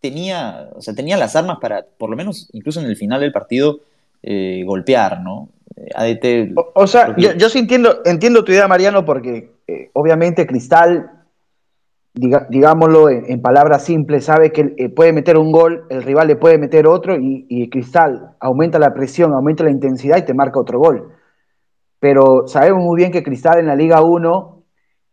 tenía, 0.00 0.68
o 0.74 0.82
sea, 0.82 0.96
tenía 0.96 1.16
las 1.16 1.36
armas 1.36 1.58
para, 1.60 1.86
por 1.96 2.10
lo 2.10 2.16
menos 2.16 2.48
incluso 2.52 2.80
en 2.80 2.86
el 2.86 2.96
final 2.96 3.20
del 3.20 3.30
partido, 3.30 3.78
eh, 4.20 4.64
golpear, 4.66 5.20
¿no? 5.20 5.48
Eh, 5.76 5.90
ADT. 5.94 6.58
O, 6.74 6.88
sea, 6.88 7.14
yo, 7.16 7.48
sí 7.48 7.60
entiendo, 7.60 8.00
entiendo 8.04 8.42
tu 8.42 8.50
idea, 8.50 8.66
Mariano, 8.66 9.04
porque 9.04 9.52
eh, 9.68 9.90
obviamente 9.92 10.44
Cristal, 10.44 11.21
digámoslo 12.14 13.08
en, 13.08 13.40
palabras 13.40 13.84
simples, 13.84 14.26
sabe 14.26 14.52
que 14.52 14.90
puede 14.94 15.12
meter 15.12 15.38
un 15.38 15.50
gol, 15.50 15.86
el 15.88 16.02
rival 16.02 16.28
le 16.28 16.36
puede 16.36 16.58
meter 16.58 16.86
otro 16.86 17.16
y, 17.16 17.46
y, 17.48 17.70
Cristal 17.70 18.36
aumenta 18.38 18.78
la 18.78 18.92
presión, 18.92 19.32
aumenta 19.32 19.64
la 19.64 19.70
intensidad 19.70 20.18
y 20.18 20.24
te 20.24 20.34
marca 20.34 20.60
otro 20.60 20.78
gol. 20.78 21.12
Pero 21.98 22.46
sabemos 22.48 22.82
muy 22.82 22.96
bien 22.96 23.12
que 23.12 23.22
Cristal 23.22 23.60
en 23.60 23.66
la 23.66 23.76
Liga 23.76 24.02
1 24.02 24.62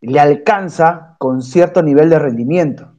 le 0.02 0.20
alcanza 0.20 1.16
con 1.18 1.42
cierto 1.42 1.82
nivel 1.82 2.10
de 2.10 2.18
rendimiento. 2.18 2.92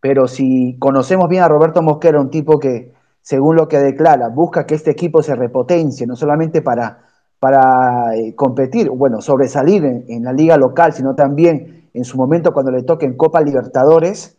Pero 0.00 0.28
si 0.28 0.76
conocemos 0.78 1.28
bien 1.28 1.42
a 1.42 1.48
Roberto 1.48 1.82
Mosquera, 1.82 2.20
un 2.20 2.30
tipo 2.30 2.58
que, 2.58 2.92
según 3.20 3.56
lo 3.56 3.68
que 3.68 3.78
declara, 3.78 4.28
busca 4.28 4.66
que 4.66 4.74
este 4.74 4.90
equipo 4.90 5.22
se 5.22 5.34
repotencie, 5.34 6.06
no 6.06 6.16
solamente 6.16 6.62
para, 6.62 7.04
para 7.38 8.14
eh, 8.16 8.34
competir, 8.34 8.90
bueno, 8.90 9.20
sobresalir 9.20 9.84
en, 9.84 10.24
la 10.24 10.32
liga 10.32 10.56
local, 10.56 10.92
sino 10.92 11.14
también 11.14 11.79
en 11.92 12.04
su 12.04 12.16
momento 12.16 12.52
cuando 12.52 12.72
le 12.72 12.82
toque 12.82 13.06
en 13.06 13.16
Copa 13.16 13.40
Libertadores, 13.40 14.38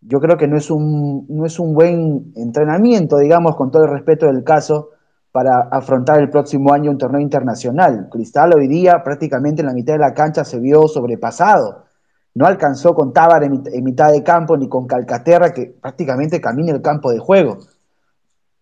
yo 0.00 0.20
creo 0.20 0.36
que 0.36 0.48
no 0.48 0.56
es 0.56 0.70
un, 0.70 1.26
no 1.28 1.44
es 1.44 1.58
un 1.58 1.74
buen 1.74 2.32
entrenamiento, 2.36 3.18
digamos, 3.18 3.56
con 3.56 3.70
todo 3.70 3.84
el 3.84 3.90
respeto 3.90 4.26
del 4.26 4.44
caso, 4.44 4.90
para 5.32 5.68
afrontar 5.70 6.20
el 6.20 6.30
próximo 6.30 6.72
año 6.72 6.90
un 6.90 6.98
torneo 6.98 7.20
internacional. 7.20 8.08
Cristal 8.10 8.52
hoy 8.54 8.66
día 8.66 9.02
prácticamente 9.04 9.62
en 9.62 9.66
la 9.66 9.74
mitad 9.74 9.92
de 9.92 10.00
la 10.00 10.14
cancha 10.14 10.44
se 10.44 10.58
vio 10.58 10.88
sobrepasado. 10.88 11.84
No 12.34 12.46
alcanzó 12.46 12.94
con 12.94 13.12
Tábar 13.12 13.44
en, 13.44 13.62
mitad 13.84 14.10
de 14.10 14.22
campo 14.22 14.56
ni 14.56 14.68
con 14.68 14.86
Calcaterra 14.86 15.52
que 15.52 15.66
prácticamente 15.80 16.40
camina 16.40 16.72
el 16.72 16.82
campo 16.82 17.10
de 17.10 17.18
juego. 17.18 17.58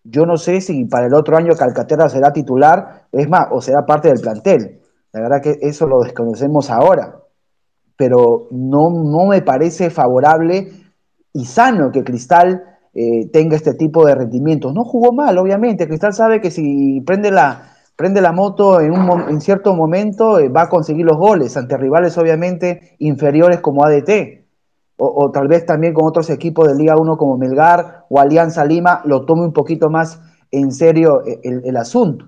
Yo 0.03 0.25
no 0.25 0.37
sé 0.37 0.61
si 0.61 0.85
para 0.85 1.07
el 1.07 1.13
otro 1.13 1.37
año 1.37 1.55
Calcaterra 1.55 2.09
será 2.09 2.33
titular, 2.33 3.07
es 3.11 3.29
más, 3.29 3.47
o 3.51 3.61
será 3.61 3.85
parte 3.85 4.07
del 4.07 4.21
plantel. 4.21 4.81
La 5.11 5.21
verdad 5.21 5.41
que 5.41 5.57
eso 5.61 5.87
lo 5.87 6.01
desconocemos 6.01 6.69
ahora. 6.69 7.18
Pero 7.99 8.47
no, 8.51 8.89
no 8.91 9.25
me 9.25 9.41
parece 9.41 9.89
favorable 9.89 10.71
y 11.33 11.43
sano 11.43 11.91
que 11.91 12.05
Cristal 12.05 12.63
eh, 12.93 13.29
tenga 13.33 13.57
este 13.57 13.73
tipo 13.73 14.05
de 14.05 14.15
rendimientos. 14.15 14.73
No 14.73 14.85
jugó 14.85 15.11
mal, 15.11 15.37
obviamente. 15.37 15.85
Cristal 15.85 16.13
sabe 16.13 16.39
que 16.39 16.49
si 16.49 17.01
prende 17.01 17.29
la, 17.29 17.73
prende 17.97 18.21
la 18.21 18.31
moto 18.31 18.79
en, 18.79 18.93
un, 18.93 19.29
en 19.29 19.41
cierto 19.41 19.75
momento 19.75 20.39
eh, 20.39 20.47
va 20.47 20.61
a 20.63 20.69
conseguir 20.69 21.05
los 21.05 21.17
goles 21.17 21.57
ante 21.57 21.75
rivales 21.75 22.17
obviamente 22.17 22.95
inferiores 22.99 23.59
como 23.59 23.83
ADT. 23.83 24.45
O, 25.01 25.29
tal 25.31 25.49
vez 25.49 25.65
también 25.65 25.93
con 25.93 26.07
otros 26.07 26.29
equipos 26.29 26.69
de 26.69 26.75
Liga 26.75 26.95
1 26.95 27.17
como 27.17 27.37
Melgar 27.37 28.05
o 28.09 28.19
Alianza 28.19 28.63
Lima 28.63 29.01
lo 29.03 29.25
tome 29.25 29.43
un 29.43 29.53
poquito 29.53 29.89
más 29.89 30.21
en 30.51 30.71
serio 30.71 31.21
eh, 31.25 31.41
el, 31.43 31.63
el 31.65 31.75
asunto. 31.75 32.27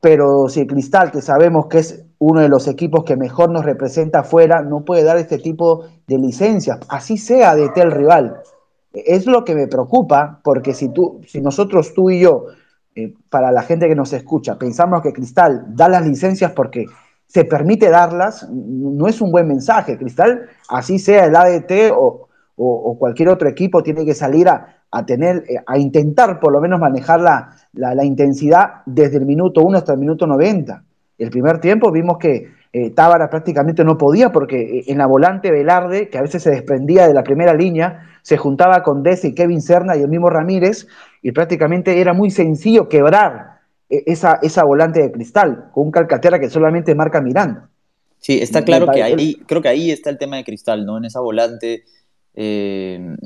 Pero 0.00 0.48
si 0.48 0.66
Cristal, 0.66 1.12
que 1.12 1.22
sabemos 1.22 1.66
que 1.66 1.78
es 1.78 2.05
uno 2.18 2.40
de 2.40 2.48
los 2.48 2.66
equipos 2.68 3.04
que 3.04 3.16
mejor 3.16 3.50
nos 3.50 3.64
representa 3.64 4.20
afuera, 4.20 4.62
no 4.62 4.84
puede 4.84 5.02
dar 5.02 5.18
este 5.18 5.38
tipo 5.38 5.84
de 6.06 6.18
licencias, 6.18 6.78
así 6.88 7.18
sea 7.18 7.50
ADT 7.50 7.76
el 7.78 7.90
rival 7.90 8.42
es 9.04 9.26
lo 9.26 9.44
que 9.44 9.54
me 9.54 9.66
preocupa, 9.66 10.40
porque 10.42 10.72
si, 10.72 10.88
tú, 10.88 11.20
si 11.26 11.40
nosotros, 11.40 11.92
tú 11.94 12.10
y 12.10 12.20
yo, 12.20 12.46
eh, 12.94 13.14
para 13.28 13.52
la 13.52 13.62
gente 13.62 13.88
que 13.88 13.94
nos 13.94 14.12
escucha, 14.12 14.58
pensamos 14.58 15.02
que 15.02 15.12
Cristal 15.12 15.66
da 15.68 15.88
las 15.88 16.06
licencias 16.06 16.52
porque 16.52 16.86
se 17.26 17.44
permite 17.44 17.90
darlas, 17.90 18.48
no 18.50 19.06
es 19.06 19.20
un 19.20 19.30
buen 19.30 19.48
mensaje. 19.48 19.98
Cristal, 19.98 20.46
así 20.68 20.98
sea 20.98 21.26
el 21.26 21.36
ADT 21.36 21.92
o, 21.94 22.22
cualquier 22.98 23.28
otro 23.28 23.48
equipo, 23.50 23.82
tiene 23.82 24.06
que 24.06 24.14
salir 24.14 24.48
a, 24.48 25.04
tener, 25.04 25.44
eh, 25.46 25.62
a 25.66 25.76
intentar 25.76 26.40
por 26.40 26.52
lo 26.52 26.60
menos 26.60 26.80
manejar 26.80 27.20
la, 27.20 27.54
la, 27.74 28.02
intensidad 28.02 28.80
desde 28.86 29.18
el 29.18 29.26
minuto 29.26 29.60
1 29.60 29.76
hasta 29.76 29.92
el 29.92 29.98
minuto 29.98 30.26
90. 30.26 30.82
El 31.18 31.30
primer 31.30 31.60
tiempo 31.60 31.90
vimos 31.90 32.18
que 32.18 32.52
eh, 32.72 32.90
Tábara 32.90 33.30
prácticamente 33.30 33.84
no 33.84 33.96
podía 33.96 34.32
porque 34.32 34.84
en 34.86 34.98
la 34.98 35.06
volante 35.06 35.50
Velarde, 35.50 36.08
que 36.08 36.18
a 36.18 36.22
veces 36.22 36.42
se 36.42 36.50
desprendía 36.50 37.08
de 37.08 37.14
la 37.14 37.22
primera 37.22 37.54
línea, 37.54 38.06
se 38.22 38.36
juntaba 38.36 38.82
con 38.82 39.02
Desi, 39.02 39.34
Kevin 39.34 39.62
Serna 39.62 39.96
y 39.96 40.02
el 40.02 40.08
mismo 40.08 40.28
Ramírez, 40.28 40.86
y 41.22 41.32
prácticamente 41.32 42.00
era 42.00 42.12
muy 42.12 42.30
sencillo 42.30 42.88
quebrar 42.88 43.60
eh, 43.88 44.02
esa, 44.06 44.38
esa 44.42 44.64
volante 44.64 45.00
de 45.00 45.12
cristal, 45.12 45.70
con 45.72 45.86
un 45.86 45.90
calcatera 45.90 46.38
que 46.38 46.50
solamente 46.50 46.94
marca 46.94 47.20
mirando. 47.20 47.62
Sí, 48.18 48.40
está 48.42 48.62
claro 48.64 48.88
que 48.88 49.02
ahí, 49.02 49.36
creo 49.46 49.62
que 49.62 49.68
ahí 49.68 49.90
está 49.90 50.10
el 50.10 50.18
tema 50.18 50.36
de 50.36 50.44
cristal, 50.44 50.84
¿no? 50.84 50.98
En 50.98 51.04
esa 51.04 51.20
volante 51.20 51.84
eh, 52.34 53.16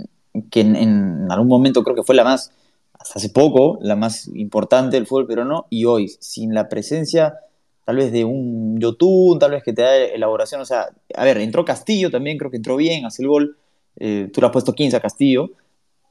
que 0.51 0.61
en, 0.61 1.31
algún 1.31 1.49
momento 1.49 1.83
creo 1.83 1.97
que 1.97 2.03
fue 2.03 2.15
la 2.15 2.25
más, 2.25 2.53
hasta 2.93 3.19
hace 3.19 3.31
poco, 3.31 3.79
la 3.81 3.97
más 3.97 4.29
importante 4.29 4.97
del 4.97 5.07
fútbol 5.07 5.27
peruano, 5.27 5.67
y 5.71 5.87
hoy, 5.87 6.09
sin 6.21 6.55
la 6.55 6.69
presencia 6.69 7.35
tal 7.85 7.97
vez 7.97 8.13
de 8.13 8.25
un 8.25 8.79
Yotun, 8.79 9.39
tal 9.39 9.53
vez 9.53 9.63
que 9.63 9.73
te 9.73 9.83
da 9.83 9.97
elaboración, 9.97 10.61
o 10.61 10.65
sea, 10.65 10.89
a 11.15 11.25
ver, 11.25 11.39
entró 11.39 11.65
Castillo 11.65 12.11
también, 12.11 12.39
creo 12.39 12.51
que 12.51 12.59
entró 12.59 12.77
bien, 12.77 13.05
hace 13.05 13.23
el 13.23 13.29
gol, 13.29 13.57
eh, 13.97 14.29
tú 14.33 14.41
le 14.41 14.47
has 14.47 14.53
puesto 14.53 14.73
15 14.73 14.97
a 14.97 15.01
Castillo, 15.01 15.51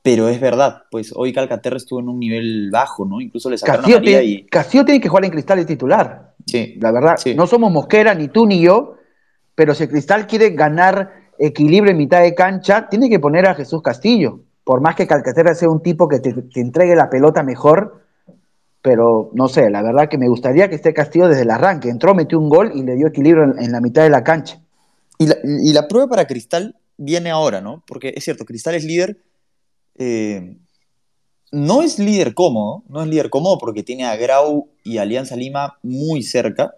pero 0.01 0.29
es 0.29 0.39
verdad, 0.39 0.83
pues 0.89 1.11
hoy 1.15 1.33
Calcaterra 1.33 1.77
estuvo 1.77 1.99
en 1.99 2.09
un 2.09 2.19
nivel 2.19 2.69
bajo, 2.71 3.05
¿no? 3.05 3.19
Incluso 3.21 3.49
le 3.49 3.57
sacaron 3.57 3.81
Castillo, 3.81 4.01
tiene, 4.01 4.23
y... 4.23 4.43
Castillo 4.45 4.85
tiene 4.85 5.01
que 5.01 5.09
jugar 5.09 5.25
en 5.25 5.31
Cristal 5.31 5.57
de 5.59 5.65
titular. 5.65 6.33
Sí. 6.45 6.77
La 6.79 6.91
verdad, 6.91 7.17
no 7.35 7.47
somos 7.47 7.71
Mosquera, 7.71 8.13
ni 8.13 8.29
tú 8.29 8.45
ni 8.45 8.61
yo, 8.61 8.95
pero 9.55 9.75
si 9.75 9.87
Cristal 9.87 10.25
quiere 10.25 10.51
ganar 10.51 11.29
equilibrio 11.37 11.91
en 11.91 11.97
mitad 11.97 12.21
de 12.21 12.35
cancha, 12.35 12.87
tiene 12.89 13.09
que 13.09 13.19
poner 13.19 13.45
a 13.47 13.55
Jesús 13.55 13.81
Castillo. 13.81 14.41
Por 14.63 14.81
más 14.81 14.95
que 14.95 15.07
Calcaterra 15.07 15.55
sea 15.55 15.69
un 15.69 15.81
tipo 15.81 16.07
que 16.07 16.19
te, 16.19 16.33
entregue 16.55 16.95
la 16.95 17.09
pelota 17.09 17.43
mejor, 17.43 18.03
pero 18.81 19.31
no 19.33 19.47
sé, 19.47 19.69
la 19.69 19.81
verdad 19.81 20.09
que 20.09 20.17
me 20.17 20.29
gustaría 20.29 20.69
que 20.69 20.75
esté 20.75 20.93
Castillo 20.93 21.27
desde 21.27 21.43
el 21.43 21.51
arranque. 21.51 21.89
Entró, 21.89 22.15
metió 22.15 22.39
un 22.39 22.49
gol 22.49 22.71
y 22.73 22.83
le 22.83 22.95
dio 22.95 23.07
equilibrio 23.07 23.43
en, 23.43 23.71
la 23.71 23.81
mitad 23.81 24.03
de 24.03 24.09
la 24.09 24.23
cancha. 24.23 24.61
Y 25.17 25.27
la, 25.27 25.37
y 25.43 25.73
la 25.73 25.87
prueba 25.87 26.07
para 26.07 26.27
Cristal 26.27 26.77
viene 26.97 27.29
ahora, 27.29 27.61
¿no? 27.61 27.83
Porque 27.85 28.13
es 28.15 28.23
cierto, 28.23 28.45
Cristal 28.45 28.75
es 28.75 28.85
líder 28.85 29.17
eh, 29.99 30.55
no 31.51 31.81
es 31.81 31.99
líder 31.99 32.33
cómodo, 32.33 32.83
no 32.87 33.03
es 33.03 33.09
líder 33.09 33.29
cómodo 33.29 33.57
porque 33.57 33.83
tiene 33.83 34.05
a 34.05 34.15
Grau 34.15 34.69
y 34.83 34.97
Alianza 34.97 35.35
Lima 35.35 35.77
muy 35.83 36.23
cerca, 36.23 36.73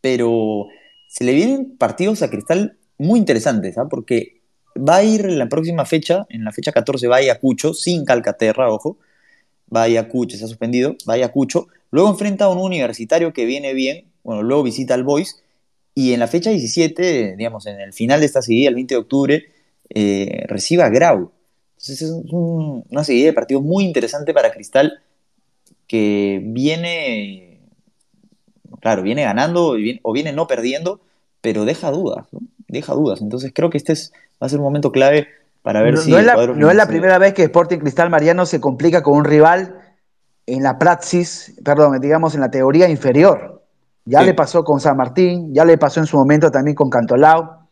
pero 0.00 0.66
se 1.08 1.24
le 1.24 1.32
vienen 1.34 1.76
partidos 1.76 2.22
a 2.22 2.30
Cristal 2.30 2.78
muy 2.98 3.18
interesantes, 3.20 3.78
¿ah? 3.78 3.86
porque 3.88 4.40
va 4.76 4.96
a 4.96 5.04
ir 5.04 5.26
en 5.26 5.38
la 5.38 5.48
próxima 5.48 5.84
fecha, 5.84 6.26
en 6.30 6.44
la 6.44 6.52
fecha 6.52 6.72
14 6.72 7.06
va 7.06 7.16
a 7.16 7.18
Ayacucho, 7.18 7.74
sin 7.74 8.04
Calcaterra, 8.04 8.72
ojo, 8.72 8.98
se 9.70 10.44
ha 10.44 10.48
suspendido, 10.48 10.96
Ayacucho, 11.06 11.68
luego 11.90 12.10
enfrenta 12.10 12.46
a 12.46 12.48
un 12.48 12.58
universitario 12.58 13.32
que 13.32 13.44
viene 13.44 13.74
bien, 13.74 14.06
bueno, 14.22 14.42
luego 14.42 14.62
visita 14.62 14.94
al 14.94 15.04
Boys, 15.04 15.42
y 15.94 16.12
en 16.12 16.20
la 16.20 16.28
fecha 16.28 16.50
17, 16.50 17.36
digamos, 17.36 17.66
en 17.66 17.80
el 17.80 17.92
final 17.92 18.20
de 18.20 18.26
esta 18.26 18.42
serie, 18.42 18.68
el 18.68 18.74
20 18.74 18.94
de 18.94 19.00
octubre, 19.00 19.44
eh, 19.88 20.44
recibe 20.46 20.82
a 20.82 20.90
Grau. 20.90 21.32
Entonces 21.78 22.02
es 22.02 22.10
una 22.32 23.04
serie 23.04 23.26
de 23.26 23.32
partidos 23.32 23.62
muy 23.62 23.84
interesante 23.84 24.34
para 24.34 24.52
Cristal 24.52 25.00
que 25.86 26.40
viene, 26.42 27.60
claro, 28.80 29.02
viene 29.02 29.22
ganando 29.22 29.76
o 30.02 30.12
viene 30.12 30.32
no 30.32 30.46
perdiendo, 30.46 31.00
pero 31.40 31.64
deja 31.64 31.90
dudas, 31.90 32.26
deja 32.68 32.94
dudas. 32.94 33.20
Entonces 33.20 33.52
creo 33.54 33.70
que 33.70 33.78
este 33.78 33.92
es, 33.92 34.12
va 34.42 34.46
a 34.46 34.48
ser 34.48 34.58
un 34.58 34.64
momento 34.64 34.92
clave 34.92 35.28
para 35.66 35.82
ver 35.82 35.98
si... 35.98 36.12
No 36.12 36.18
es, 36.20 36.24
la, 36.24 36.46
no 36.46 36.70
es 36.70 36.76
la 36.76 36.86
primera 36.86 37.18
vez 37.18 37.34
que 37.34 37.42
Sporting 37.42 37.78
Cristal 37.78 38.08
Mariano 38.08 38.46
se 38.46 38.60
complica 38.60 39.02
con 39.02 39.14
un 39.18 39.24
rival 39.24 39.74
en 40.46 40.62
la 40.62 40.78
praxis, 40.78 41.56
perdón, 41.64 42.00
digamos 42.00 42.36
en 42.36 42.40
la 42.42 42.52
teoría 42.52 42.88
inferior. 42.88 43.64
Ya 44.04 44.22
le 44.22 44.32
pasó 44.32 44.62
con 44.62 44.78
San 44.78 44.96
Martín, 44.96 45.52
ya 45.52 45.64
le 45.64 45.76
pasó 45.76 45.98
en 45.98 46.06
su 46.06 46.16
momento 46.18 46.52
también 46.52 46.76
con 46.76 46.88
Cantolao. 46.88 47.68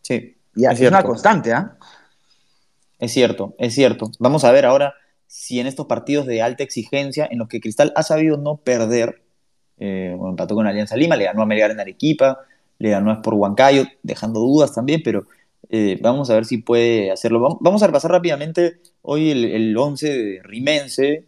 Sí. 0.00 0.38
Y 0.54 0.64
es, 0.64 0.80
es 0.80 0.88
una 0.88 1.02
constante, 1.02 1.52
¿ah? 1.52 1.76
Es 2.98 3.12
cierto, 3.12 3.54
es 3.58 3.74
cierto. 3.74 4.10
Vamos 4.18 4.44
a 4.44 4.50
ver 4.50 4.64
ahora 4.64 4.94
si 5.26 5.60
en 5.60 5.66
estos 5.66 5.84
partidos 5.84 6.24
de 6.24 6.40
alta 6.40 6.64
exigencia, 6.64 7.28
en 7.30 7.38
los 7.38 7.48
que 7.48 7.60
Cristal 7.60 7.92
ha 7.96 8.02
sabido 8.02 8.38
no 8.38 8.56
perder, 8.56 9.20
eh, 9.76 10.14
bueno, 10.16 10.30
empató 10.30 10.54
con 10.54 10.66
Alianza 10.66 10.96
Lima, 10.96 11.16
le 11.16 11.26
ganó 11.26 11.42
a 11.42 11.46
Melgar 11.46 11.70
en 11.70 11.80
Arequipa, 11.80 12.38
le 12.78 12.88
ganó 12.88 13.10
a 13.10 13.20
por 13.20 13.34
Huancayo, 13.34 13.84
dejando 14.02 14.40
dudas 14.40 14.72
también, 14.72 15.02
pero 15.04 15.26
eh, 15.68 15.98
vamos 16.00 16.30
a 16.30 16.34
ver 16.34 16.44
si 16.44 16.58
puede 16.58 17.10
hacerlo. 17.10 17.58
Vamos 17.60 17.82
a 17.82 17.86
repasar 17.86 18.10
rápidamente 18.10 18.80
hoy 19.02 19.30
el, 19.30 19.76
11 19.76 20.08
de 20.08 20.40
Rimense, 20.42 21.26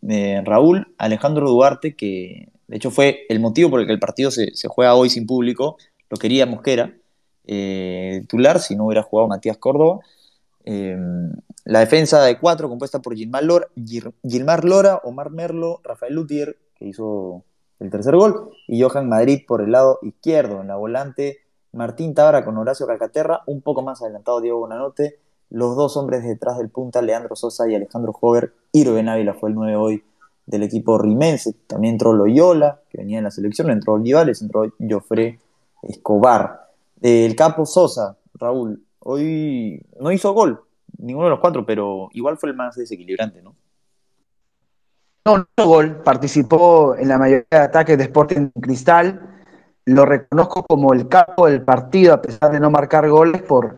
de 0.00 0.42
Raúl, 0.44 0.94
Alejandro 0.98 1.48
Duarte, 1.48 1.94
que 1.94 2.48
de 2.66 2.76
hecho 2.76 2.90
fue 2.90 3.26
el 3.28 3.38
motivo 3.40 3.70
por 3.70 3.80
el 3.80 3.86
que 3.86 3.92
el 3.92 4.00
partido 4.00 4.30
se, 4.30 4.50
juega 4.68 4.94
hoy 4.94 5.10
sin 5.10 5.26
público, 5.26 5.76
lo 6.10 6.16
quería 6.16 6.46
Mosquera, 6.46 6.96
eh, 7.46 8.18
titular, 8.22 8.60
si 8.60 8.74
no 8.74 8.86
hubiera 8.86 9.02
jugado 9.02 9.28
Matías 9.28 9.56
Córdoba. 9.58 10.00
Em, 10.64 11.32
la 11.64 11.80
defensa 11.80 12.24
de 12.24 12.38
cuatro, 12.38 12.68
compuesta 12.68 13.00
por 13.00 13.14
Gilmar 13.14 13.44
Lora, 13.44 13.68
Gilmar 14.28 14.64
Lora, 14.64 15.00
Omar 15.04 15.30
Merlo, 15.30 15.80
Rafael 15.84 16.14
Lutier, 16.14 16.58
que 16.74 16.86
hizo 16.86 17.44
el 17.78 17.90
tercer 17.90 18.16
gol, 18.16 18.50
y 18.66 18.82
Johan 18.82 19.08
Madrid 19.08 19.42
por 19.46 19.62
el 19.62 19.72
lado 19.72 19.98
izquierdo. 20.02 20.60
En 20.60 20.68
la 20.68 20.76
volante, 20.76 21.45
Martín 21.76 22.14
Tabra 22.14 22.44
con 22.44 22.56
Horacio 22.56 22.86
Calcaterra, 22.86 23.42
un 23.46 23.60
poco 23.60 23.82
más 23.82 24.02
adelantado 24.02 24.40
Diego 24.40 24.58
Bonanote, 24.58 25.18
los 25.50 25.76
dos 25.76 25.96
hombres 25.96 26.24
detrás 26.24 26.58
del 26.58 26.70
punta, 26.70 27.02
Leandro 27.02 27.36
Sosa 27.36 27.68
y 27.68 27.74
Alejandro 27.74 28.12
Hover. 28.20 28.52
Irben 28.72 29.08
Ávila 29.08 29.34
fue 29.34 29.50
el 29.50 29.54
9 29.54 29.76
hoy 29.76 30.04
del 30.46 30.62
equipo 30.64 30.98
rimense. 30.98 31.54
También 31.66 31.94
entró 31.94 32.12
Loyola, 32.12 32.80
que 32.90 32.98
venía 32.98 33.18
en 33.18 33.24
la 33.24 33.30
selección, 33.30 33.70
entró 33.70 33.94
Olivales, 33.94 34.42
entró 34.42 34.64
Joffre 34.80 35.38
Escobar. 35.82 36.70
El 37.00 37.36
capo 37.36 37.64
Sosa, 37.66 38.16
Raúl, 38.34 38.82
Hoy 39.08 39.80
no 40.00 40.10
hizo 40.10 40.32
gol, 40.32 40.64
ninguno 40.98 41.26
de 41.26 41.30
los 41.30 41.38
cuatro, 41.38 41.64
pero 41.64 42.08
igual 42.10 42.38
fue 42.38 42.48
el 42.48 42.56
más 42.56 42.74
desequilibrante, 42.74 43.40
¿no? 43.40 43.54
No, 45.24 45.46
no 45.56 45.66
gol, 45.66 46.02
participó 46.02 46.96
en 46.96 47.06
la 47.06 47.16
mayoría 47.16 47.46
de 47.48 47.56
ataques 47.56 47.96
de 47.96 48.02
Sporting 48.02 48.50
Cristal. 48.60 49.35
Lo 49.86 50.04
reconozco 50.04 50.64
como 50.64 50.92
el 50.92 51.08
capo 51.08 51.46
del 51.46 51.62
partido, 51.62 52.14
a 52.14 52.22
pesar 52.22 52.52
de 52.52 52.60
no 52.60 52.70
marcar 52.70 53.08
goles, 53.08 53.42
por, 53.42 53.76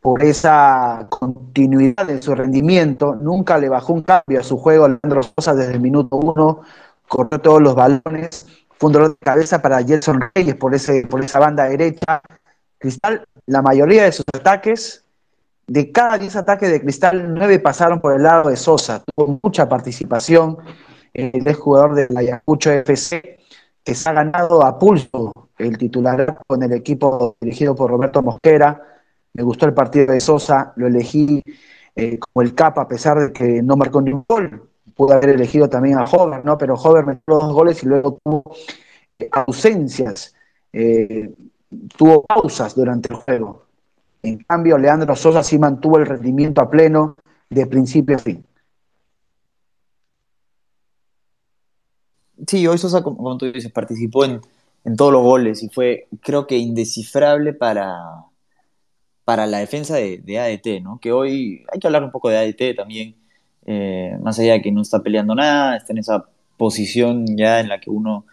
por 0.00 0.22
esa 0.22 1.06
continuidad 1.10 2.06
de 2.06 2.20
su 2.20 2.34
rendimiento. 2.34 3.14
Nunca 3.14 3.58
le 3.58 3.68
bajó 3.68 3.92
un 3.92 4.02
cambio 4.02 4.40
a 4.40 4.42
su 4.42 4.56
juego 4.56 4.88
Leandro 4.88 5.22
Sosa 5.22 5.54
desde 5.54 5.74
el 5.74 5.80
minuto 5.80 6.16
uno, 6.16 6.62
corrió 7.06 7.40
todos 7.40 7.62
los 7.62 7.74
balones. 7.74 8.46
Fue 8.78 8.88
un 8.88 8.92
dolor 8.94 9.10
de 9.10 9.16
cabeza 9.16 9.60
para 9.60 9.84
Gelson 9.84 10.20
Reyes 10.34 10.56
por, 10.56 10.74
ese, 10.74 11.06
por 11.06 11.22
esa 11.22 11.38
banda 11.38 11.64
derecha. 11.68 12.22
Cristal 12.78 13.26
la 13.50 13.62
mayoría 13.62 14.04
de 14.04 14.12
sus 14.12 14.24
ataques, 14.32 15.04
de 15.66 15.90
cada 15.90 16.18
10 16.18 16.36
ataques 16.36 16.70
de 16.70 16.80
Cristal, 16.80 17.34
9 17.34 17.58
pasaron 17.58 18.00
por 18.00 18.14
el 18.14 18.22
lado 18.22 18.48
de 18.48 18.56
Sosa. 18.56 19.02
Tuvo 19.04 19.40
mucha 19.42 19.68
participación 19.68 20.58
el 21.12 21.46
eh, 21.46 21.54
jugador 21.54 21.94
del 21.96 22.16
Ayacucho 22.16 22.70
FC, 22.70 23.39
se 23.94 24.08
ha 24.08 24.12
ganado 24.12 24.64
a 24.64 24.78
pulso 24.78 25.32
el 25.58 25.78
titular 25.78 26.38
con 26.46 26.62
el 26.62 26.72
equipo 26.72 27.36
dirigido 27.40 27.74
por 27.74 27.90
Roberto 27.90 28.22
Mosquera. 28.22 28.80
Me 29.34 29.42
gustó 29.42 29.66
el 29.66 29.74
partido 29.74 30.12
de 30.12 30.20
Sosa, 30.20 30.72
lo 30.76 30.86
elegí 30.86 31.42
eh, 31.94 32.18
como 32.18 32.42
el 32.42 32.54
capa, 32.54 32.82
a 32.82 32.88
pesar 32.88 33.18
de 33.18 33.32
que 33.32 33.62
no 33.62 33.76
marcó 33.76 34.00
ningún 34.00 34.24
gol. 34.28 34.68
Pudo 34.94 35.14
haber 35.14 35.30
elegido 35.30 35.68
también 35.68 35.98
a 35.98 36.04
Hover, 36.04 36.44
¿no? 36.44 36.58
Pero 36.58 36.74
Hover 36.74 37.06
metió 37.06 37.38
dos 37.38 37.52
goles 37.52 37.82
y 37.82 37.86
luego 37.86 38.18
tuvo 38.22 38.42
eh, 39.18 39.28
ausencias 39.32 40.34
tuvo 41.96 42.24
pausas 42.24 42.74
durante 42.74 43.12
el 43.12 43.16
juego. 43.16 43.64
En 44.22 44.38
cambio, 44.38 44.76
Leandro 44.76 45.16
Sosa 45.16 45.42
sí 45.42 45.58
mantuvo 45.58 45.98
el 45.98 46.06
rendimiento 46.06 46.60
a 46.60 46.70
pleno 46.70 47.16
de 47.48 47.66
principio 47.66 48.16
a 48.16 48.18
fin. 48.18 48.44
Sí, 52.46 52.66
hoy 52.66 52.78
Sosa, 52.78 53.02
como 53.02 53.36
tú 53.36 53.52
dices, 53.52 53.70
participó 53.72 54.24
en, 54.24 54.40
todos 54.96 55.12
los 55.12 55.22
goles 55.22 55.62
y 55.62 55.68
fue, 55.68 56.08
creo 56.22 56.46
que, 56.46 56.56
indescifrable 56.56 57.52
para, 57.52 58.24
para 59.24 59.46
la 59.46 59.58
defensa 59.58 59.96
de, 59.96 60.38
ADT, 60.38 60.82
¿no? 60.82 60.98
Que 61.00 61.12
hoy 61.12 61.64
hay 61.72 61.78
que 61.78 61.86
hablar 61.86 62.04
un 62.04 62.10
poco 62.10 62.30
de 62.30 62.38
ADT 62.38 62.76
también, 62.76 63.16
eh, 63.66 64.16
más 64.22 64.38
allá 64.38 64.54
de 64.54 64.62
que 64.62 64.72
no 64.72 64.82
está 64.82 65.02
peleando 65.02 65.34
nada, 65.34 65.76
está 65.76 65.92
en 65.92 65.98
esa 65.98 66.26
posición 66.56 67.26
ya 67.36 67.60
en 67.60 67.68
la 67.68 67.80
que 67.80 67.90
uno, 67.90 68.26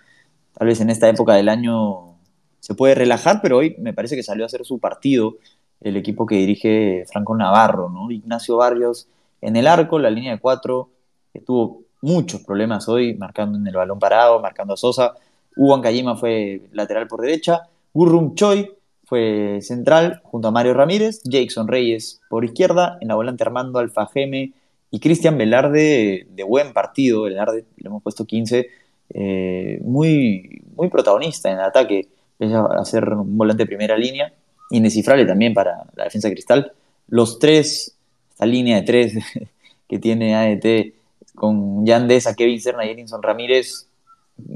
tal 0.53 0.67
vez 0.67 0.81
en 0.81 0.89
esta 0.89 1.09
época 1.09 1.33
del 1.35 1.49
año, 1.49 2.15
se 2.59 2.75
puede 2.75 2.95
relajar, 2.95 3.39
pero 3.41 3.57
hoy 3.57 3.75
me 3.79 3.93
parece 3.93 4.15
que 4.15 4.23
salió 4.23 4.45
a 4.45 4.47
hacer 4.47 4.65
su 4.65 4.79
partido 4.79 5.37
el 5.81 5.97
equipo 5.97 6.25
que 6.25 6.35
dirige 6.35 7.05
Franco 7.11 7.35
Navarro, 7.35 7.89
¿no? 7.89 8.09
Ignacio 8.11 8.57
Barrios 8.57 9.07
en 9.41 9.55
el 9.55 9.67
arco, 9.67 9.99
la 9.99 10.09
línea 10.09 10.33
de 10.33 10.39
cuatro, 10.39 10.89
que 11.33 11.39
tuvo 11.39 11.83
muchos 12.01 12.41
problemas 12.41 12.87
hoy, 12.87 13.15
marcando 13.15 13.57
en 13.57 13.67
el 13.67 13.75
balón 13.75 13.99
parado, 13.99 14.39
marcando 14.39 14.73
a 14.73 14.77
Sosa. 14.77 15.13
Hugo 15.55 15.75
Ancayima 15.75 16.15
fue 16.15 16.61
lateral 16.71 17.07
por 17.07 17.21
derecha, 17.21 17.63
Gurrum 17.93 18.35
Choi 18.35 18.71
fue 19.05 19.59
central 19.61 20.21
junto 20.23 20.49
a 20.49 20.51
Mario 20.51 20.73
Ramírez, 20.73 21.21
Jackson 21.23 21.67
Reyes 21.67 22.21
por 22.29 22.45
izquierda, 22.45 22.97
en 23.01 23.07
la 23.07 23.15
volante 23.15 23.43
Armando 23.43 23.79
Alfajeme 23.79 24.51
y 24.91 24.99
Cristian 24.99 25.37
Velarde 25.37 26.27
de 26.29 26.43
buen 26.43 26.73
partido, 26.73 27.23
Velarde 27.23 27.65
le 27.77 27.87
hemos 27.87 28.03
puesto 28.03 28.25
15, 28.25 28.67
eh, 29.13 29.79
muy, 29.83 30.61
muy 30.75 30.89
protagonista 30.89 31.49
en 31.49 31.59
el 31.59 31.63
ataque. 31.63 32.07
A 32.39 32.85
ser 32.85 33.09
un 33.09 33.35
volante 33.35 33.63
de 33.63 33.67
primera 33.67 33.97
línea, 33.97 34.31
indescifrable 34.69 35.25
también 35.25 35.55
para 35.55 35.85
la 35.95 36.03
defensa 36.03 36.29
cristal. 36.29 36.71
Los 37.07 37.39
tres, 37.39 37.97
esta 38.29 38.45
línea 38.45 38.75
de 38.75 38.83
tres 38.83 39.13
que 39.87 39.97
tiene 39.97 40.35
AET 40.35 40.93
con 41.37 41.85
Yandesa, 41.85 42.35
Kevin 42.35 42.59
Serna 42.59 42.85
y 42.85 42.89
Edinson 42.89 43.21
Ramírez, 43.21 43.87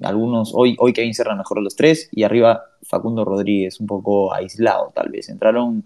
algunos, 0.04 0.52
hoy, 0.54 0.76
hoy 0.80 0.94
Kevin 0.94 1.13
Serna 1.13 1.36
mejor 1.36 1.58
de 1.60 1.63
los 1.63 1.76
tres, 1.76 2.10
y 2.12 2.24
arriba 2.24 2.63
Facundo 2.84 3.24
Rodríguez, 3.24 3.80
un 3.80 3.88
poco 3.88 4.34
aislado 4.34 4.91
tal 4.94 5.10
vez. 5.10 5.30
Entraron 5.30 5.84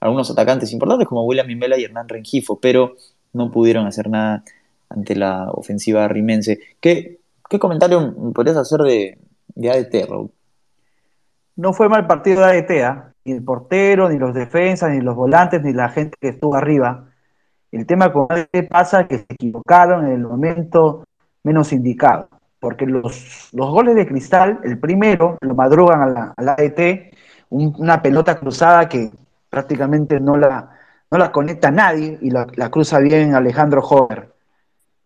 algunos 0.00 0.30
atacantes 0.30 0.72
importantes 0.72 1.08
como 1.08 1.24
William 1.24 1.46
Mimela 1.46 1.76
y 1.78 1.84
Hernán 1.84 2.08
Rengifo, 2.08 2.60
pero 2.60 2.96
no 3.32 3.50
pudieron 3.50 3.86
hacer 3.86 4.08
nada 4.08 4.44
ante 4.88 5.16
la 5.16 5.50
ofensiva 5.50 6.06
rimense. 6.08 6.60
¿Qué, 6.80 7.18
qué 7.50 7.58
comentario 7.58 8.14
podrías 8.32 8.56
hacer 8.56 8.80
de, 8.80 9.18
de 9.54 9.70
ADT, 9.70 10.08
Raúl? 10.08 10.30
No 11.56 11.72
fue 11.72 11.88
mal 11.88 12.06
partido 12.06 12.42
de 12.42 12.46
ADT, 12.46 12.70
¿ah? 12.84 13.12
ni 13.24 13.32
el 13.32 13.42
portero, 13.42 14.08
ni 14.08 14.18
los 14.18 14.32
defensas, 14.32 14.92
ni 14.92 15.00
los 15.00 15.16
volantes, 15.16 15.62
ni 15.62 15.72
la 15.72 15.88
gente 15.88 16.16
que 16.20 16.28
estuvo 16.28 16.54
arriba. 16.54 17.10
El 17.72 17.86
tema 17.86 18.12
con 18.12 18.26
ADT 18.30 18.68
pasa 18.68 19.06
que 19.06 19.18
se 19.18 19.26
equivocaron 19.28 20.06
en 20.06 20.12
el 20.12 20.20
momento 20.20 21.04
menos 21.42 21.72
indicado, 21.72 22.28
porque 22.60 22.86
los, 22.86 23.50
los 23.52 23.70
goles 23.70 23.94
de 23.94 24.06
Cristal, 24.06 24.60
el 24.64 24.78
primero, 24.78 25.38
lo 25.40 25.54
madrugan 25.54 26.02
a 26.02 26.06
la, 26.42 26.52
ADT, 26.52 27.14
una 27.50 28.02
pelota 28.02 28.38
cruzada 28.38 28.88
que 28.88 29.10
prácticamente 29.48 30.20
no 30.20 30.36
la, 30.36 30.70
no 31.10 31.18
la 31.18 31.32
conecta 31.32 31.70
nadie 31.70 32.18
y 32.20 32.30
la, 32.30 32.46
cruza 32.70 32.98
bien 32.98 33.34
Alejandro 33.34 33.80
Hover. 33.80 34.32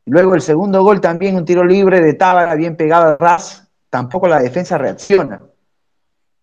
Luego 0.06 0.34
el 0.34 0.40
segundo 0.40 0.82
gol 0.82 1.00
también, 1.00 1.36
un 1.36 1.44
tiro 1.44 1.64
libre 1.64 2.00
de 2.00 2.14
Tábara 2.14 2.54
bien 2.54 2.76
pegado 2.76 3.08
al 3.08 3.18
ras, 3.18 3.68
tampoco 3.90 4.28
la 4.28 4.40
defensa 4.40 4.78
reacciona. 4.78 5.40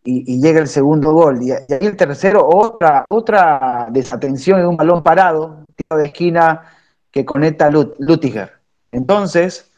Y, 0.03 0.39
llega 0.39 0.61
el 0.61 0.69
segundo 0.69 1.11
gol. 1.11 1.41
Y, 1.41 1.51
ahí 1.51 1.65
el 1.81 1.97
tercero, 1.97 2.47
otra, 2.47 3.03
otra 3.09 3.87
desatención 3.91 4.59
en 4.61 4.67
un 4.67 4.77
balón 4.77 5.03
parado, 5.03 5.65
de 5.89 6.05
esquina 6.05 6.73
que 7.11 7.25
conecta 7.25 7.67
a 7.67 7.71
Lutiger. 7.71 8.53
Entonces, 8.91 9.71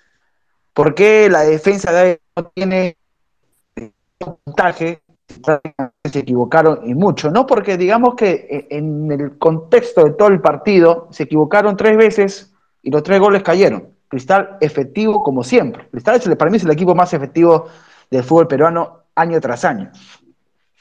¿por 0.73 0.95
qué 0.95 1.29
la 1.29 1.41
defensa 1.41 1.91
de 1.91 2.21
no 2.35 2.45
tiene 2.47 2.97
un 3.75 4.38
puntaje? 4.45 5.01
Se 6.12 6.19
equivocaron 6.19 6.81
y 6.83 6.95
mucho, 6.95 7.29
no 7.29 7.45
porque 7.45 7.77
digamos 7.77 8.15
que 8.15 8.47
eh, 8.49 8.67
en 8.71 9.12
el 9.12 9.38
contexto 9.38 10.03
de 10.03 10.12
todo 10.12 10.29
el 10.29 10.41
partido 10.41 11.07
se 11.12 11.23
equivocaron 11.23 11.77
tres 11.77 11.95
veces 11.97 12.53
y 12.81 12.89
los 12.89 13.03
tres 13.03 13.19
goles 13.19 13.43
cayeron. 13.43 13.93
Cristal 14.07 14.57
efectivo 14.59 15.21
como 15.21 15.43
siempre. 15.43 15.88
Cristal 15.91 16.19
para 16.35 16.49
mí 16.49 16.57
es 16.57 16.63
el 16.63 16.71
equipo 16.71 16.95
más 16.95 17.13
efectivo 17.13 17.67
del 18.09 18.23
fútbol 18.23 18.47
peruano 18.47 19.03
año 19.15 19.39
tras 19.39 19.63
año. 19.65 19.91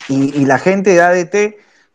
Y, 0.09 0.46
la 0.46 0.59
gente 0.59 0.90
de 0.90 1.02
ADT 1.02 1.35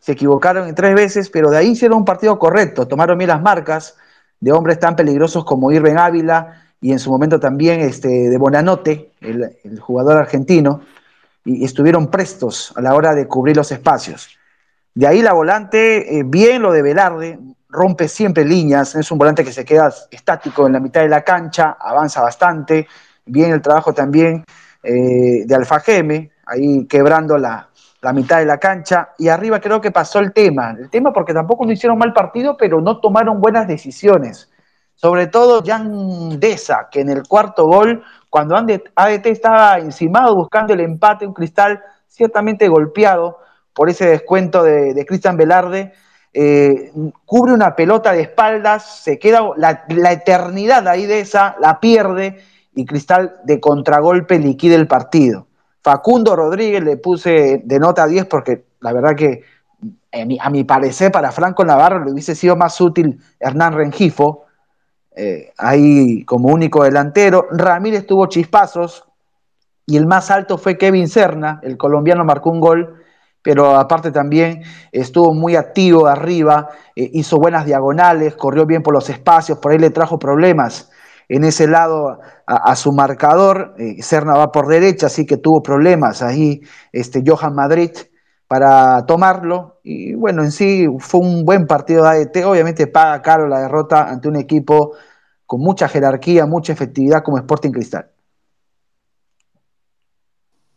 se 0.04 0.12
equivocaron 0.12 0.68
en 0.68 0.74
tres 0.74 0.94
veces, 0.94 1.30
pero 1.30 1.48
de 1.48 1.56
ahí 1.56 1.68
hicieron 1.68 1.96
un 1.96 2.04
partido 2.04 2.38
correcto, 2.38 2.86
tomaron 2.86 3.16
bien 3.16 3.28
las 3.28 3.40
marcas 3.40 3.96
de 4.38 4.52
hombres 4.52 4.78
tan 4.78 4.96
peligrosos 4.96 5.46
como 5.46 5.72
Irving 5.72 5.96
Ávila 5.96 6.62
y 6.78 6.92
en 6.92 6.98
su 6.98 7.10
momento 7.10 7.40
también 7.40 7.80
este, 7.80 8.08
de 8.08 8.36
Bonanote, 8.36 9.12
el, 9.22 9.80
jugador 9.80 10.18
argentino, 10.18 10.82
y, 11.42 11.64
estuvieron 11.64 12.08
prestos 12.08 12.74
a 12.76 12.82
la 12.82 12.94
hora 12.94 13.14
de 13.14 13.26
cubrir 13.26 13.56
los 13.56 13.72
espacios. 13.72 14.28
De 14.92 15.06
ahí 15.06 15.22
la 15.22 15.32
volante, 15.32 16.18
eh, 16.18 16.22
bien 16.22 16.60
lo 16.60 16.70
de 16.70 16.82
Velarde, 16.82 17.38
rompe 17.70 18.06
siempre 18.06 18.44
líneas, 18.44 18.94
es 18.96 19.10
un 19.10 19.16
volante 19.16 19.42
que 19.42 19.52
se 19.52 19.64
queda 19.64 19.90
estático 20.10 20.66
en 20.66 20.74
la 20.74 20.80
mitad 20.80 21.00
de 21.00 21.08
la 21.08 21.22
cancha, 21.22 21.78
avanza 21.80 22.20
bastante, 22.20 22.86
bien 23.24 23.52
el 23.52 23.62
trabajo 23.62 23.94
también 23.94 24.44
eh, 24.82 25.46
de 25.46 25.54
Alfajeme, 25.54 26.30
ahí 26.44 26.84
quebrando 26.84 27.38
la, 27.38 27.70
mitad 28.12 28.38
de 28.38 28.46
la 28.46 28.58
cancha, 28.58 29.10
y 29.18 29.28
arriba 29.28 29.60
creo 29.60 29.80
que 29.80 29.90
pasó 29.90 30.18
el 30.18 30.32
tema, 30.32 30.76
el 30.78 30.90
tema 30.90 31.12
porque 31.12 31.32
tampoco 31.32 31.64
no 31.64 31.72
hicieron 31.72 31.98
mal 31.98 32.12
partido, 32.12 32.56
pero 32.56 32.80
no 32.80 33.00
tomaron 33.00 33.40
buenas 33.40 33.66
decisiones, 33.66 34.50
sobre 34.94 35.26
todo 35.26 35.62
Jan 35.64 36.38
Deza, 36.38 36.88
que 36.90 37.00
en 37.00 37.10
el 37.10 37.26
cuarto 37.26 37.66
gol, 37.66 38.02
cuando 38.30 38.56
ADT 38.56 39.26
estaba 39.26 39.78
encimado 39.78 40.34
buscando 40.34 40.72
el 40.74 40.80
empate, 40.80 41.26
un 41.26 41.34
cristal 41.34 41.82
ciertamente 42.08 42.68
golpeado 42.68 43.38
por 43.72 43.88
ese 43.90 44.06
descuento 44.06 44.62
de, 44.62 45.04
Cristian 45.06 45.36
Velarde, 45.36 45.92
eh, 46.32 46.92
cubre 47.24 47.52
una 47.52 47.76
pelota 47.76 48.12
de 48.12 48.22
espaldas, 48.22 49.02
se 49.02 49.18
queda 49.18 49.42
la, 49.56 50.12
eternidad 50.12 50.86
ahí 50.88 51.06
de 51.06 51.26
la 51.60 51.80
pierde 51.80 52.40
y 52.74 52.84
Cristal 52.86 53.36
de 53.44 53.60
contragolpe 53.60 54.38
liquida 54.38 54.74
el 54.76 54.86
partido. 54.86 55.46
Facundo 55.84 56.34
Rodríguez 56.34 56.82
le 56.82 56.96
puse 56.96 57.60
de 57.62 57.78
nota 57.78 58.06
10 58.06 58.24
porque 58.24 58.64
la 58.80 58.92
verdad 58.92 59.14
que 59.14 59.42
a 60.40 60.50
mi 60.50 60.64
parecer 60.64 61.12
para 61.12 61.30
Franco 61.30 61.62
Navarro 61.62 62.02
le 62.02 62.10
hubiese 62.10 62.34
sido 62.34 62.56
más 62.56 62.80
útil 62.80 63.20
Hernán 63.38 63.74
Rengifo, 63.74 64.46
eh, 65.14 65.52
ahí 65.58 66.24
como 66.24 66.48
único 66.48 66.84
delantero. 66.84 67.48
Ramírez 67.50 68.06
tuvo 68.06 68.26
chispazos 68.26 69.04
y 69.84 69.98
el 69.98 70.06
más 70.06 70.30
alto 70.30 70.56
fue 70.56 70.78
Kevin 70.78 71.08
Serna, 71.08 71.60
el 71.62 71.76
colombiano 71.76 72.24
marcó 72.24 72.50
un 72.50 72.60
gol 72.60 73.04
pero 73.42 73.76
aparte 73.76 74.10
también 74.10 74.62
estuvo 74.90 75.34
muy 75.34 75.54
activo 75.54 76.06
arriba, 76.06 76.70
eh, 76.96 77.10
hizo 77.12 77.36
buenas 77.36 77.66
diagonales, 77.66 78.36
corrió 78.36 78.64
bien 78.64 78.82
por 78.82 78.94
los 78.94 79.10
espacios, 79.10 79.58
por 79.58 79.70
ahí 79.70 79.78
le 79.78 79.90
trajo 79.90 80.18
problemas 80.18 80.90
en 81.28 81.44
ese 81.44 81.66
lado 81.66 82.18
a, 82.46 82.76
su 82.76 82.92
marcador. 82.92 83.74
Eh, 83.78 83.96
va 84.12 84.52
por 84.52 84.66
derecha, 84.68 85.06
así 85.06 85.26
que 85.26 85.36
tuvo 85.36 85.62
problemas 85.62 86.22
ahí 86.22 86.60
este, 86.92 87.22
Johan 87.26 87.54
Madrid 87.54 87.90
para 88.46 89.04
tomarlo. 89.06 89.80
Y 89.82 90.14
bueno, 90.14 90.42
en 90.42 90.52
sí 90.52 90.86
fue 90.98 91.20
un 91.20 91.44
buen 91.44 91.66
partido 91.66 92.04
de 92.04 92.10
AET. 92.10 92.44
Obviamente 92.44 92.86
paga 92.86 93.22
caro 93.22 93.48
la 93.48 93.60
derrota 93.60 94.08
ante 94.08 94.28
un 94.28 94.36
equipo 94.36 94.92
con 95.46 95.60
mucha 95.60 95.88
jerarquía, 95.88 96.46
mucha 96.46 96.72
efectividad 96.72 97.22
como 97.22 97.38
Sporting 97.38 97.70
Cristal. 97.70 98.10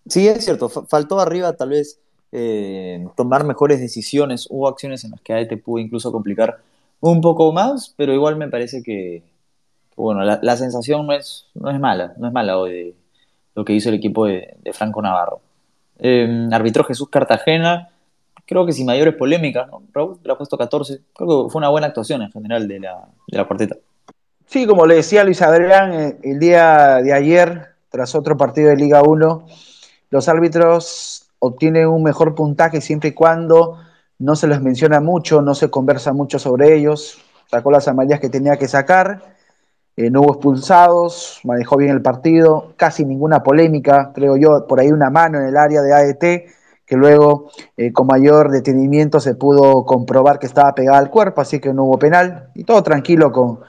Sí, 0.08 0.28
es 0.28 0.46
cierto, 0.46 0.70
faltó 0.70 1.20
arriba 1.20 1.54
tal 1.54 1.70
vez 1.70 2.00
eh, 2.32 3.06
tomar 3.16 3.46
mejores 3.46 3.80
decisiones. 3.80 4.48
Hubo 4.50 4.68
acciones 4.68 5.04
en 5.04 5.12
las 5.12 5.22
que 5.22 5.34
AET 5.34 5.62
pudo 5.62 5.80
incluso 5.80 6.12
complicar 6.12 6.62
un 7.00 7.22
poco 7.22 7.52
más, 7.52 7.94
pero 7.98 8.14
igual 8.14 8.38
me 8.38 8.48
parece 8.48 8.82
que, 8.82 9.24
bueno, 9.98 10.24
la, 10.24 10.58
sensación 10.58 11.08
no 11.08 11.14
es, 11.14 11.48
no 11.56 11.70
es 11.72 11.80
mala, 11.80 12.14
no 12.18 12.28
es 12.28 12.34
mala 12.34 12.58
hoy 12.58 12.72
de 12.72 12.96
lo 13.56 13.66
que 13.66 13.74
hizo 13.74 13.90
el 13.90 13.96
equipo 13.96 14.26
de, 14.26 14.56
Franco 14.74 15.02
Navarro. 15.02 15.42
Eh, 16.00 16.48
arbitró 16.52 16.84
Jesús 16.84 17.10
Cartagena, 17.10 17.90
creo 18.46 18.66
que 18.66 18.72
sin 18.72 18.86
mayores 18.86 19.16
polémicas, 19.16 19.68
¿no? 19.68 19.82
Raúl 19.94 20.20
le 20.24 20.32
ha 20.32 20.38
puesto 20.38 20.58
14, 20.58 21.02
creo 21.14 21.46
que 21.46 21.52
fue 21.52 21.60
una 21.60 21.70
buena 21.70 21.88
actuación 21.88 22.22
en 22.22 22.32
general 22.32 22.68
de 22.68 22.80
la, 22.80 23.08
de 23.28 23.38
la 23.38 23.46
cuarteta. 23.46 23.76
Sí, 24.46 24.66
como 24.66 24.86
le 24.86 24.96
decía 24.96 25.24
Luis 25.24 25.42
Adrián, 25.42 25.94
eh, 25.94 26.18
el 26.24 26.40
día 26.40 26.98
de 26.98 27.14
ayer, 27.14 27.70
tras 27.90 28.16
otro 28.16 28.38
partido 28.38 28.70
de 28.70 28.78
Liga 28.78 29.02
1, 29.02 29.46
los 30.12 30.30
árbitros 30.30 31.28
obtienen 31.40 31.88
un 31.88 32.04
mejor 32.04 32.36
puntaje 32.36 32.82
siempre 32.82 33.10
y 33.10 33.14
cuando 33.14 33.80
no 34.20 34.36
se 34.36 34.48
les 34.48 34.62
menciona 34.62 35.02
mucho, 35.02 35.42
no 35.42 35.54
se 35.56 35.70
conversa 35.70 36.14
mucho 36.14 36.40
sobre 36.40 36.76
ellos, 36.76 37.20
sacó 37.48 37.72
las 37.72 37.88
amarillas 37.88 38.20
que 38.20 38.30
tenía 38.30 38.58
que 38.58 38.68
sacar, 38.68 39.37
eh, 39.98 40.12
no 40.12 40.22
hubo 40.22 40.34
expulsados, 40.34 41.42
manejó 41.44 41.76
bien 41.76 41.92
el 41.92 42.04
partido, 42.04 42.74
casi 42.78 43.04
ninguna 43.04 43.42
polémica, 43.42 44.12
creo 44.14 44.38
yo, 44.38 44.68
por 44.68 44.80
ahí 44.80 44.92
una 44.92 45.10
mano 45.10 45.40
en 45.40 45.48
el 45.48 45.58
área 45.58 45.82
de 45.82 45.92
AET, 45.92 46.50
que 46.86 46.96
luego 46.96 47.50
eh, 47.76 47.92
con 47.92 48.06
mayor 48.06 48.52
detenimiento 48.52 49.20
se 49.20 49.34
pudo 49.34 49.86
comprobar 49.86 50.38
que 50.38 50.46
estaba 50.46 50.76
pegada 50.76 51.00
al 51.00 51.10
cuerpo, 51.10 51.42
así 51.42 51.60
que 51.60 51.74
no 51.74 51.86
hubo 51.86 51.98
penal, 51.98 52.52
y 52.54 52.64
todo 52.64 52.84
tranquilo 52.84 53.32
con, 53.32 53.60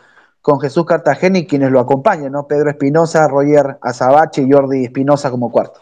con 0.42 0.60
Jesús 0.60 0.84
Cartagena 0.84 1.38
y 1.38 1.46
quienes 1.46 1.70
lo 1.70 1.80
acompañan, 1.80 2.32
¿no? 2.32 2.46
Pedro 2.46 2.68
Espinosa, 2.68 3.26
Roger 3.26 3.78
Azabache 3.80 4.42
y 4.42 4.52
Jordi 4.52 4.84
Espinosa 4.84 5.30
como 5.30 5.50
cuarto. 5.50 5.80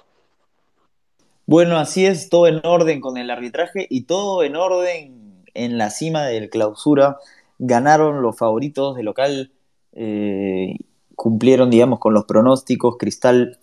Bueno, 1.45 1.77
así 1.77 2.07
es, 2.07 2.29
todo 2.29 2.47
en 2.47 2.61
orden 2.65 3.01
con 3.01 3.17
el 3.17 3.31
arbitraje 3.31 3.87
y 3.91 4.03
todo 4.03 4.45
en 4.45 4.55
orden 4.55 5.43
en 5.55 5.77
la 5.77 5.91
cima 5.91 6.25
del 6.25 6.51
clausura. 6.51 7.19
Ganaron 7.59 8.23
los 8.23 8.37
favoritos 8.37 8.95
de 8.97 9.03
local, 9.03 9.53
eh, 9.97 10.77
cumplieron, 11.15 11.71
digamos, 11.71 11.99
con 11.99 12.15
los 12.15 12.25
pronósticos. 12.25 12.97
Cristal 12.99 13.59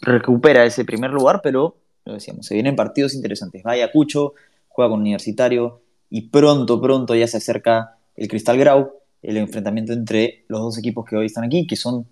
recupera 0.00 0.64
ese 0.64 0.84
primer 0.84 1.10
lugar, 1.10 1.40
pero, 1.42 1.76
lo 2.04 2.14
decíamos, 2.14 2.46
se 2.46 2.54
vienen 2.54 2.76
partidos 2.76 3.14
interesantes. 3.14 3.62
Vaya 3.62 3.90
Cucho, 3.90 4.34
juega 4.68 4.90
con 4.90 5.00
Universitario 5.00 5.80
y 6.10 6.28
pronto, 6.28 6.80
pronto 6.80 7.14
ya 7.14 7.26
se 7.26 7.38
acerca 7.38 7.96
el 8.16 8.28
Cristal 8.28 8.58
Grau, 8.58 8.92
el 9.22 9.36
enfrentamiento 9.36 9.92
entre 9.92 10.44
los 10.48 10.60
dos 10.60 10.78
equipos 10.78 11.04
que 11.04 11.16
hoy 11.16 11.26
están 11.26 11.44
aquí, 11.44 11.66
que 11.66 11.76
son 11.76 12.06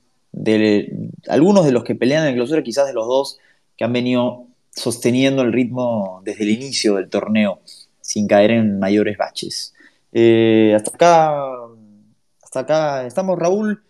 algunos 1.29 1.65
de 1.65 1.73
los 1.73 1.85
que 1.85 1.95
pelean 1.95 2.25
en 2.25 2.29
el 2.31 2.35
clausura, 2.35 2.63
quizás 2.63 2.87
de 2.87 2.93
los 2.93 3.07
dos 3.07 3.39
que 3.77 3.85
han 3.85 3.93
venido 3.93 4.47
sosteniendo 4.71 5.43
el 5.43 5.53
ritmo 5.53 6.21
desde 6.25 6.45
el 6.45 6.51
inicio 6.51 6.97
del 6.97 7.09
torneo, 7.09 7.61
sin 8.01 8.27
caer 8.27 8.51
en 8.51 8.79
mayores 8.79 9.17
baches. 9.17 9.75
Eh, 10.13 10.75
hasta 10.77 10.91
acá, 10.91 11.35
acá 12.57 13.07
estamos, 13.07 13.39
Raúl. 13.39 13.83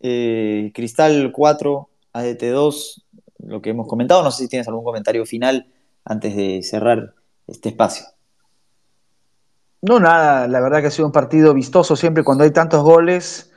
Eh, 0.00 0.72
Cristal 0.74 1.30
4, 1.32 1.88
ADT 2.12 2.42
2, 2.50 3.06
lo 3.38 3.60
que 3.60 3.70
hemos 3.70 3.86
comentado. 3.86 4.22
No 4.22 4.30
sé 4.30 4.44
si 4.44 4.48
tienes 4.48 4.68
algún 4.68 4.84
comentario 4.84 5.24
final 5.26 5.66
antes 6.04 6.34
de 6.36 6.62
cerrar 6.62 7.14
este 7.46 7.70
espacio. 7.70 8.06
No, 9.82 9.98
nada, 9.98 10.46
la 10.46 10.60
verdad 10.60 10.80
que 10.80 10.88
ha 10.88 10.90
sido 10.90 11.06
un 11.06 11.12
partido 11.12 11.54
vistoso 11.54 11.96
siempre 11.96 12.22
cuando 12.22 12.44
hay 12.44 12.50
tantos 12.50 12.82
goles. 12.82 13.50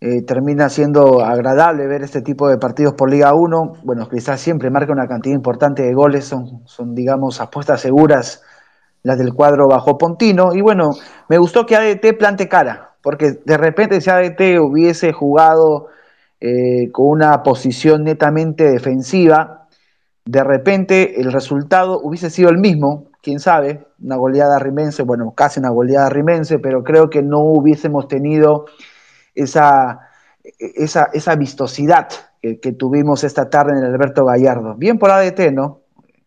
Eh, 0.00 0.22
termina 0.22 0.68
siendo 0.68 1.22
agradable 1.22 1.86
ver 1.86 2.02
este 2.02 2.20
tipo 2.20 2.48
de 2.48 2.58
partidos 2.58 2.94
por 2.94 3.10
Liga 3.10 3.34
1. 3.34 3.78
Bueno, 3.82 4.08
quizás 4.08 4.40
siempre 4.40 4.70
marca 4.70 4.92
una 4.92 5.06
cantidad 5.06 5.34
importante 5.34 5.82
de 5.82 5.94
goles, 5.94 6.26
son, 6.26 6.62
son 6.66 6.94
digamos, 6.94 7.40
apuestas 7.40 7.80
seguras 7.80 8.42
las 9.02 9.18
del 9.18 9.32
cuadro 9.34 9.68
bajo 9.68 9.96
Pontino. 9.98 10.52
Y 10.52 10.60
bueno, 10.60 10.90
me 11.28 11.38
gustó 11.38 11.64
que 11.64 11.76
ADT 11.76 12.18
plante 12.18 12.48
cara, 12.48 12.95
porque 13.06 13.38
de 13.44 13.56
repente 13.56 14.00
si 14.00 14.10
ADT 14.10 14.58
hubiese 14.60 15.12
jugado 15.12 15.86
eh, 16.40 16.90
con 16.90 17.06
una 17.06 17.44
posición 17.44 18.02
netamente 18.02 18.64
defensiva, 18.64 19.68
de 20.24 20.42
repente 20.42 21.20
el 21.20 21.30
resultado 21.30 22.00
hubiese 22.00 22.30
sido 22.30 22.48
el 22.50 22.58
mismo, 22.58 23.12
quién 23.22 23.38
sabe, 23.38 23.86
una 24.02 24.16
goleada 24.16 24.58
rimense, 24.58 25.04
bueno, 25.04 25.34
casi 25.36 25.60
una 25.60 25.70
goleada 25.70 26.08
rimense, 26.08 26.58
pero 26.58 26.82
creo 26.82 27.08
que 27.08 27.22
no 27.22 27.42
hubiésemos 27.42 28.08
tenido 28.08 28.64
esa, 29.36 30.00
esa, 30.58 31.08
esa 31.12 31.36
vistosidad 31.36 32.08
que, 32.42 32.58
que, 32.58 32.72
tuvimos 32.72 33.22
esta 33.22 33.48
tarde 33.48 33.78
en 33.78 33.84
el 33.84 33.94
Alberto 33.94 34.24
Gallardo. 34.24 34.74
Bien 34.74 34.98
por 34.98 35.12
ADT, 35.12 35.52
¿no? 35.52 35.82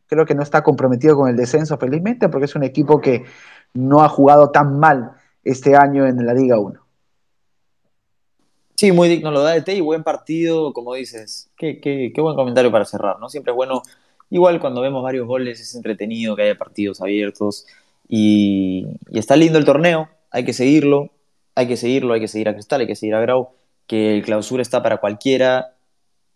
Creo 0.08 0.26
que 0.26 0.34
no 0.34 0.44
está 0.44 0.64
comprometido 0.64 1.18
con 1.18 1.28
el 1.28 1.36
descenso, 1.36 1.78
felizmente, 1.78 2.30
porque 2.30 2.46
es 2.46 2.56
un 2.56 2.64
equipo 2.64 3.02
que 3.02 3.26
no 3.74 4.02
ha 4.02 4.08
jugado 4.08 4.52
tan 4.52 4.80
mal 4.80 5.19
este 5.50 5.76
año 5.76 6.06
en 6.08 6.26
la 6.26 6.34
Liga 6.34 6.60
1. 6.60 6.80
Sí, 8.76 8.92
muy 8.92 9.10
digno 9.10 9.32
lo 9.32 9.42
da 9.42 9.52
ADT 9.52 9.70
y 9.70 9.82
buen 9.82 10.04
partido, 10.04 10.72
como 10.72 10.94
dices. 10.94 11.50
Qué, 11.58 11.82
qué, 11.82 12.12
qué 12.14 12.22
buen 12.22 12.36
comentario 12.36 12.72
para 12.72 12.86
cerrar, 12.86 13.20
¿no? 13.20 13.28
Siempre 13.30 13.52
es 13.52 13.56
bueno 13.56 13.84
Igual 14.30 14.60
cuando 14.60 14.82
vemos 14.82 15.04
varios 15.04 15.28
goles 15.28 15.60
es 15.60 15.74
entretenido 15.76 16.36
que 16.36 16.44
haya 16.44 16.58
partidos 16.58 17.02
abiertos 17.02 17.66
y, 18.08 18.86
y, 19.10 19.20
está 19.20 19.36
lindo 19.36 19.58
el 19.58 19.66
torneo, 19.66 20.10
hay 20.32 20.46
que 20.46 20.54
seguirlo, 20.54 21.12
hay 21.56 21.68
que 21.68 21.78
seguirlo, 21.78 22.14
hay 22.14 22.20
que 22.20 22.28
seguir 22.28 22.50
a 22.50 22.54
Cristal, 22.54 22.82
hay 22.82 22.88
que 22.88 22.96
seguir 22.96 23.16
a 23.16 23.22
Grau, 23.22 23.50
que 23.88 24.16
el 24.16 24.24
clausura 24.24 24.62
está 24.62 24.84
para 24.84 24.98
cualquiera 24.98 25.76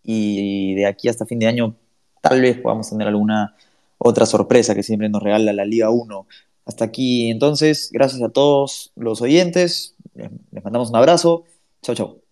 y 0.02 0.74
de 0.74 0.86
aquí 0.86 1.08
hasta 1.08 1.24
fin 1.24 1.38
de 1.38 1.46
año 1.46 1.76
tal 2.20 2.40
vez 2.40 2.58
podamos 2.58 2.90
tener 2.90 3.08
alguna 3.08 3.54
otra 3.98 4.26
sorpresa 4.26 4.74
que 4.74 4.82
siempre 4.82 5.08
nos 5.08 5.22
regala 5.22 5.52
la 5.52 5.64
Liga 5.64 5.90
1. 5.90 6.26
Hasta 6.66 6.84
aquí. 6.84 7.30
Entonces, 7.30 7.90
gracias 7.92 8.22
a 8.22 8.30
todos 8.30 8.92
los 8.96 9.20
oyentes, 9.20 9.96
les 10.14 10.64
mandamos 10.64 10.90
un 10.90 10.96
abrazo, 10.96 11.44
chao 11.82 11.94
chao. 11.94 12.23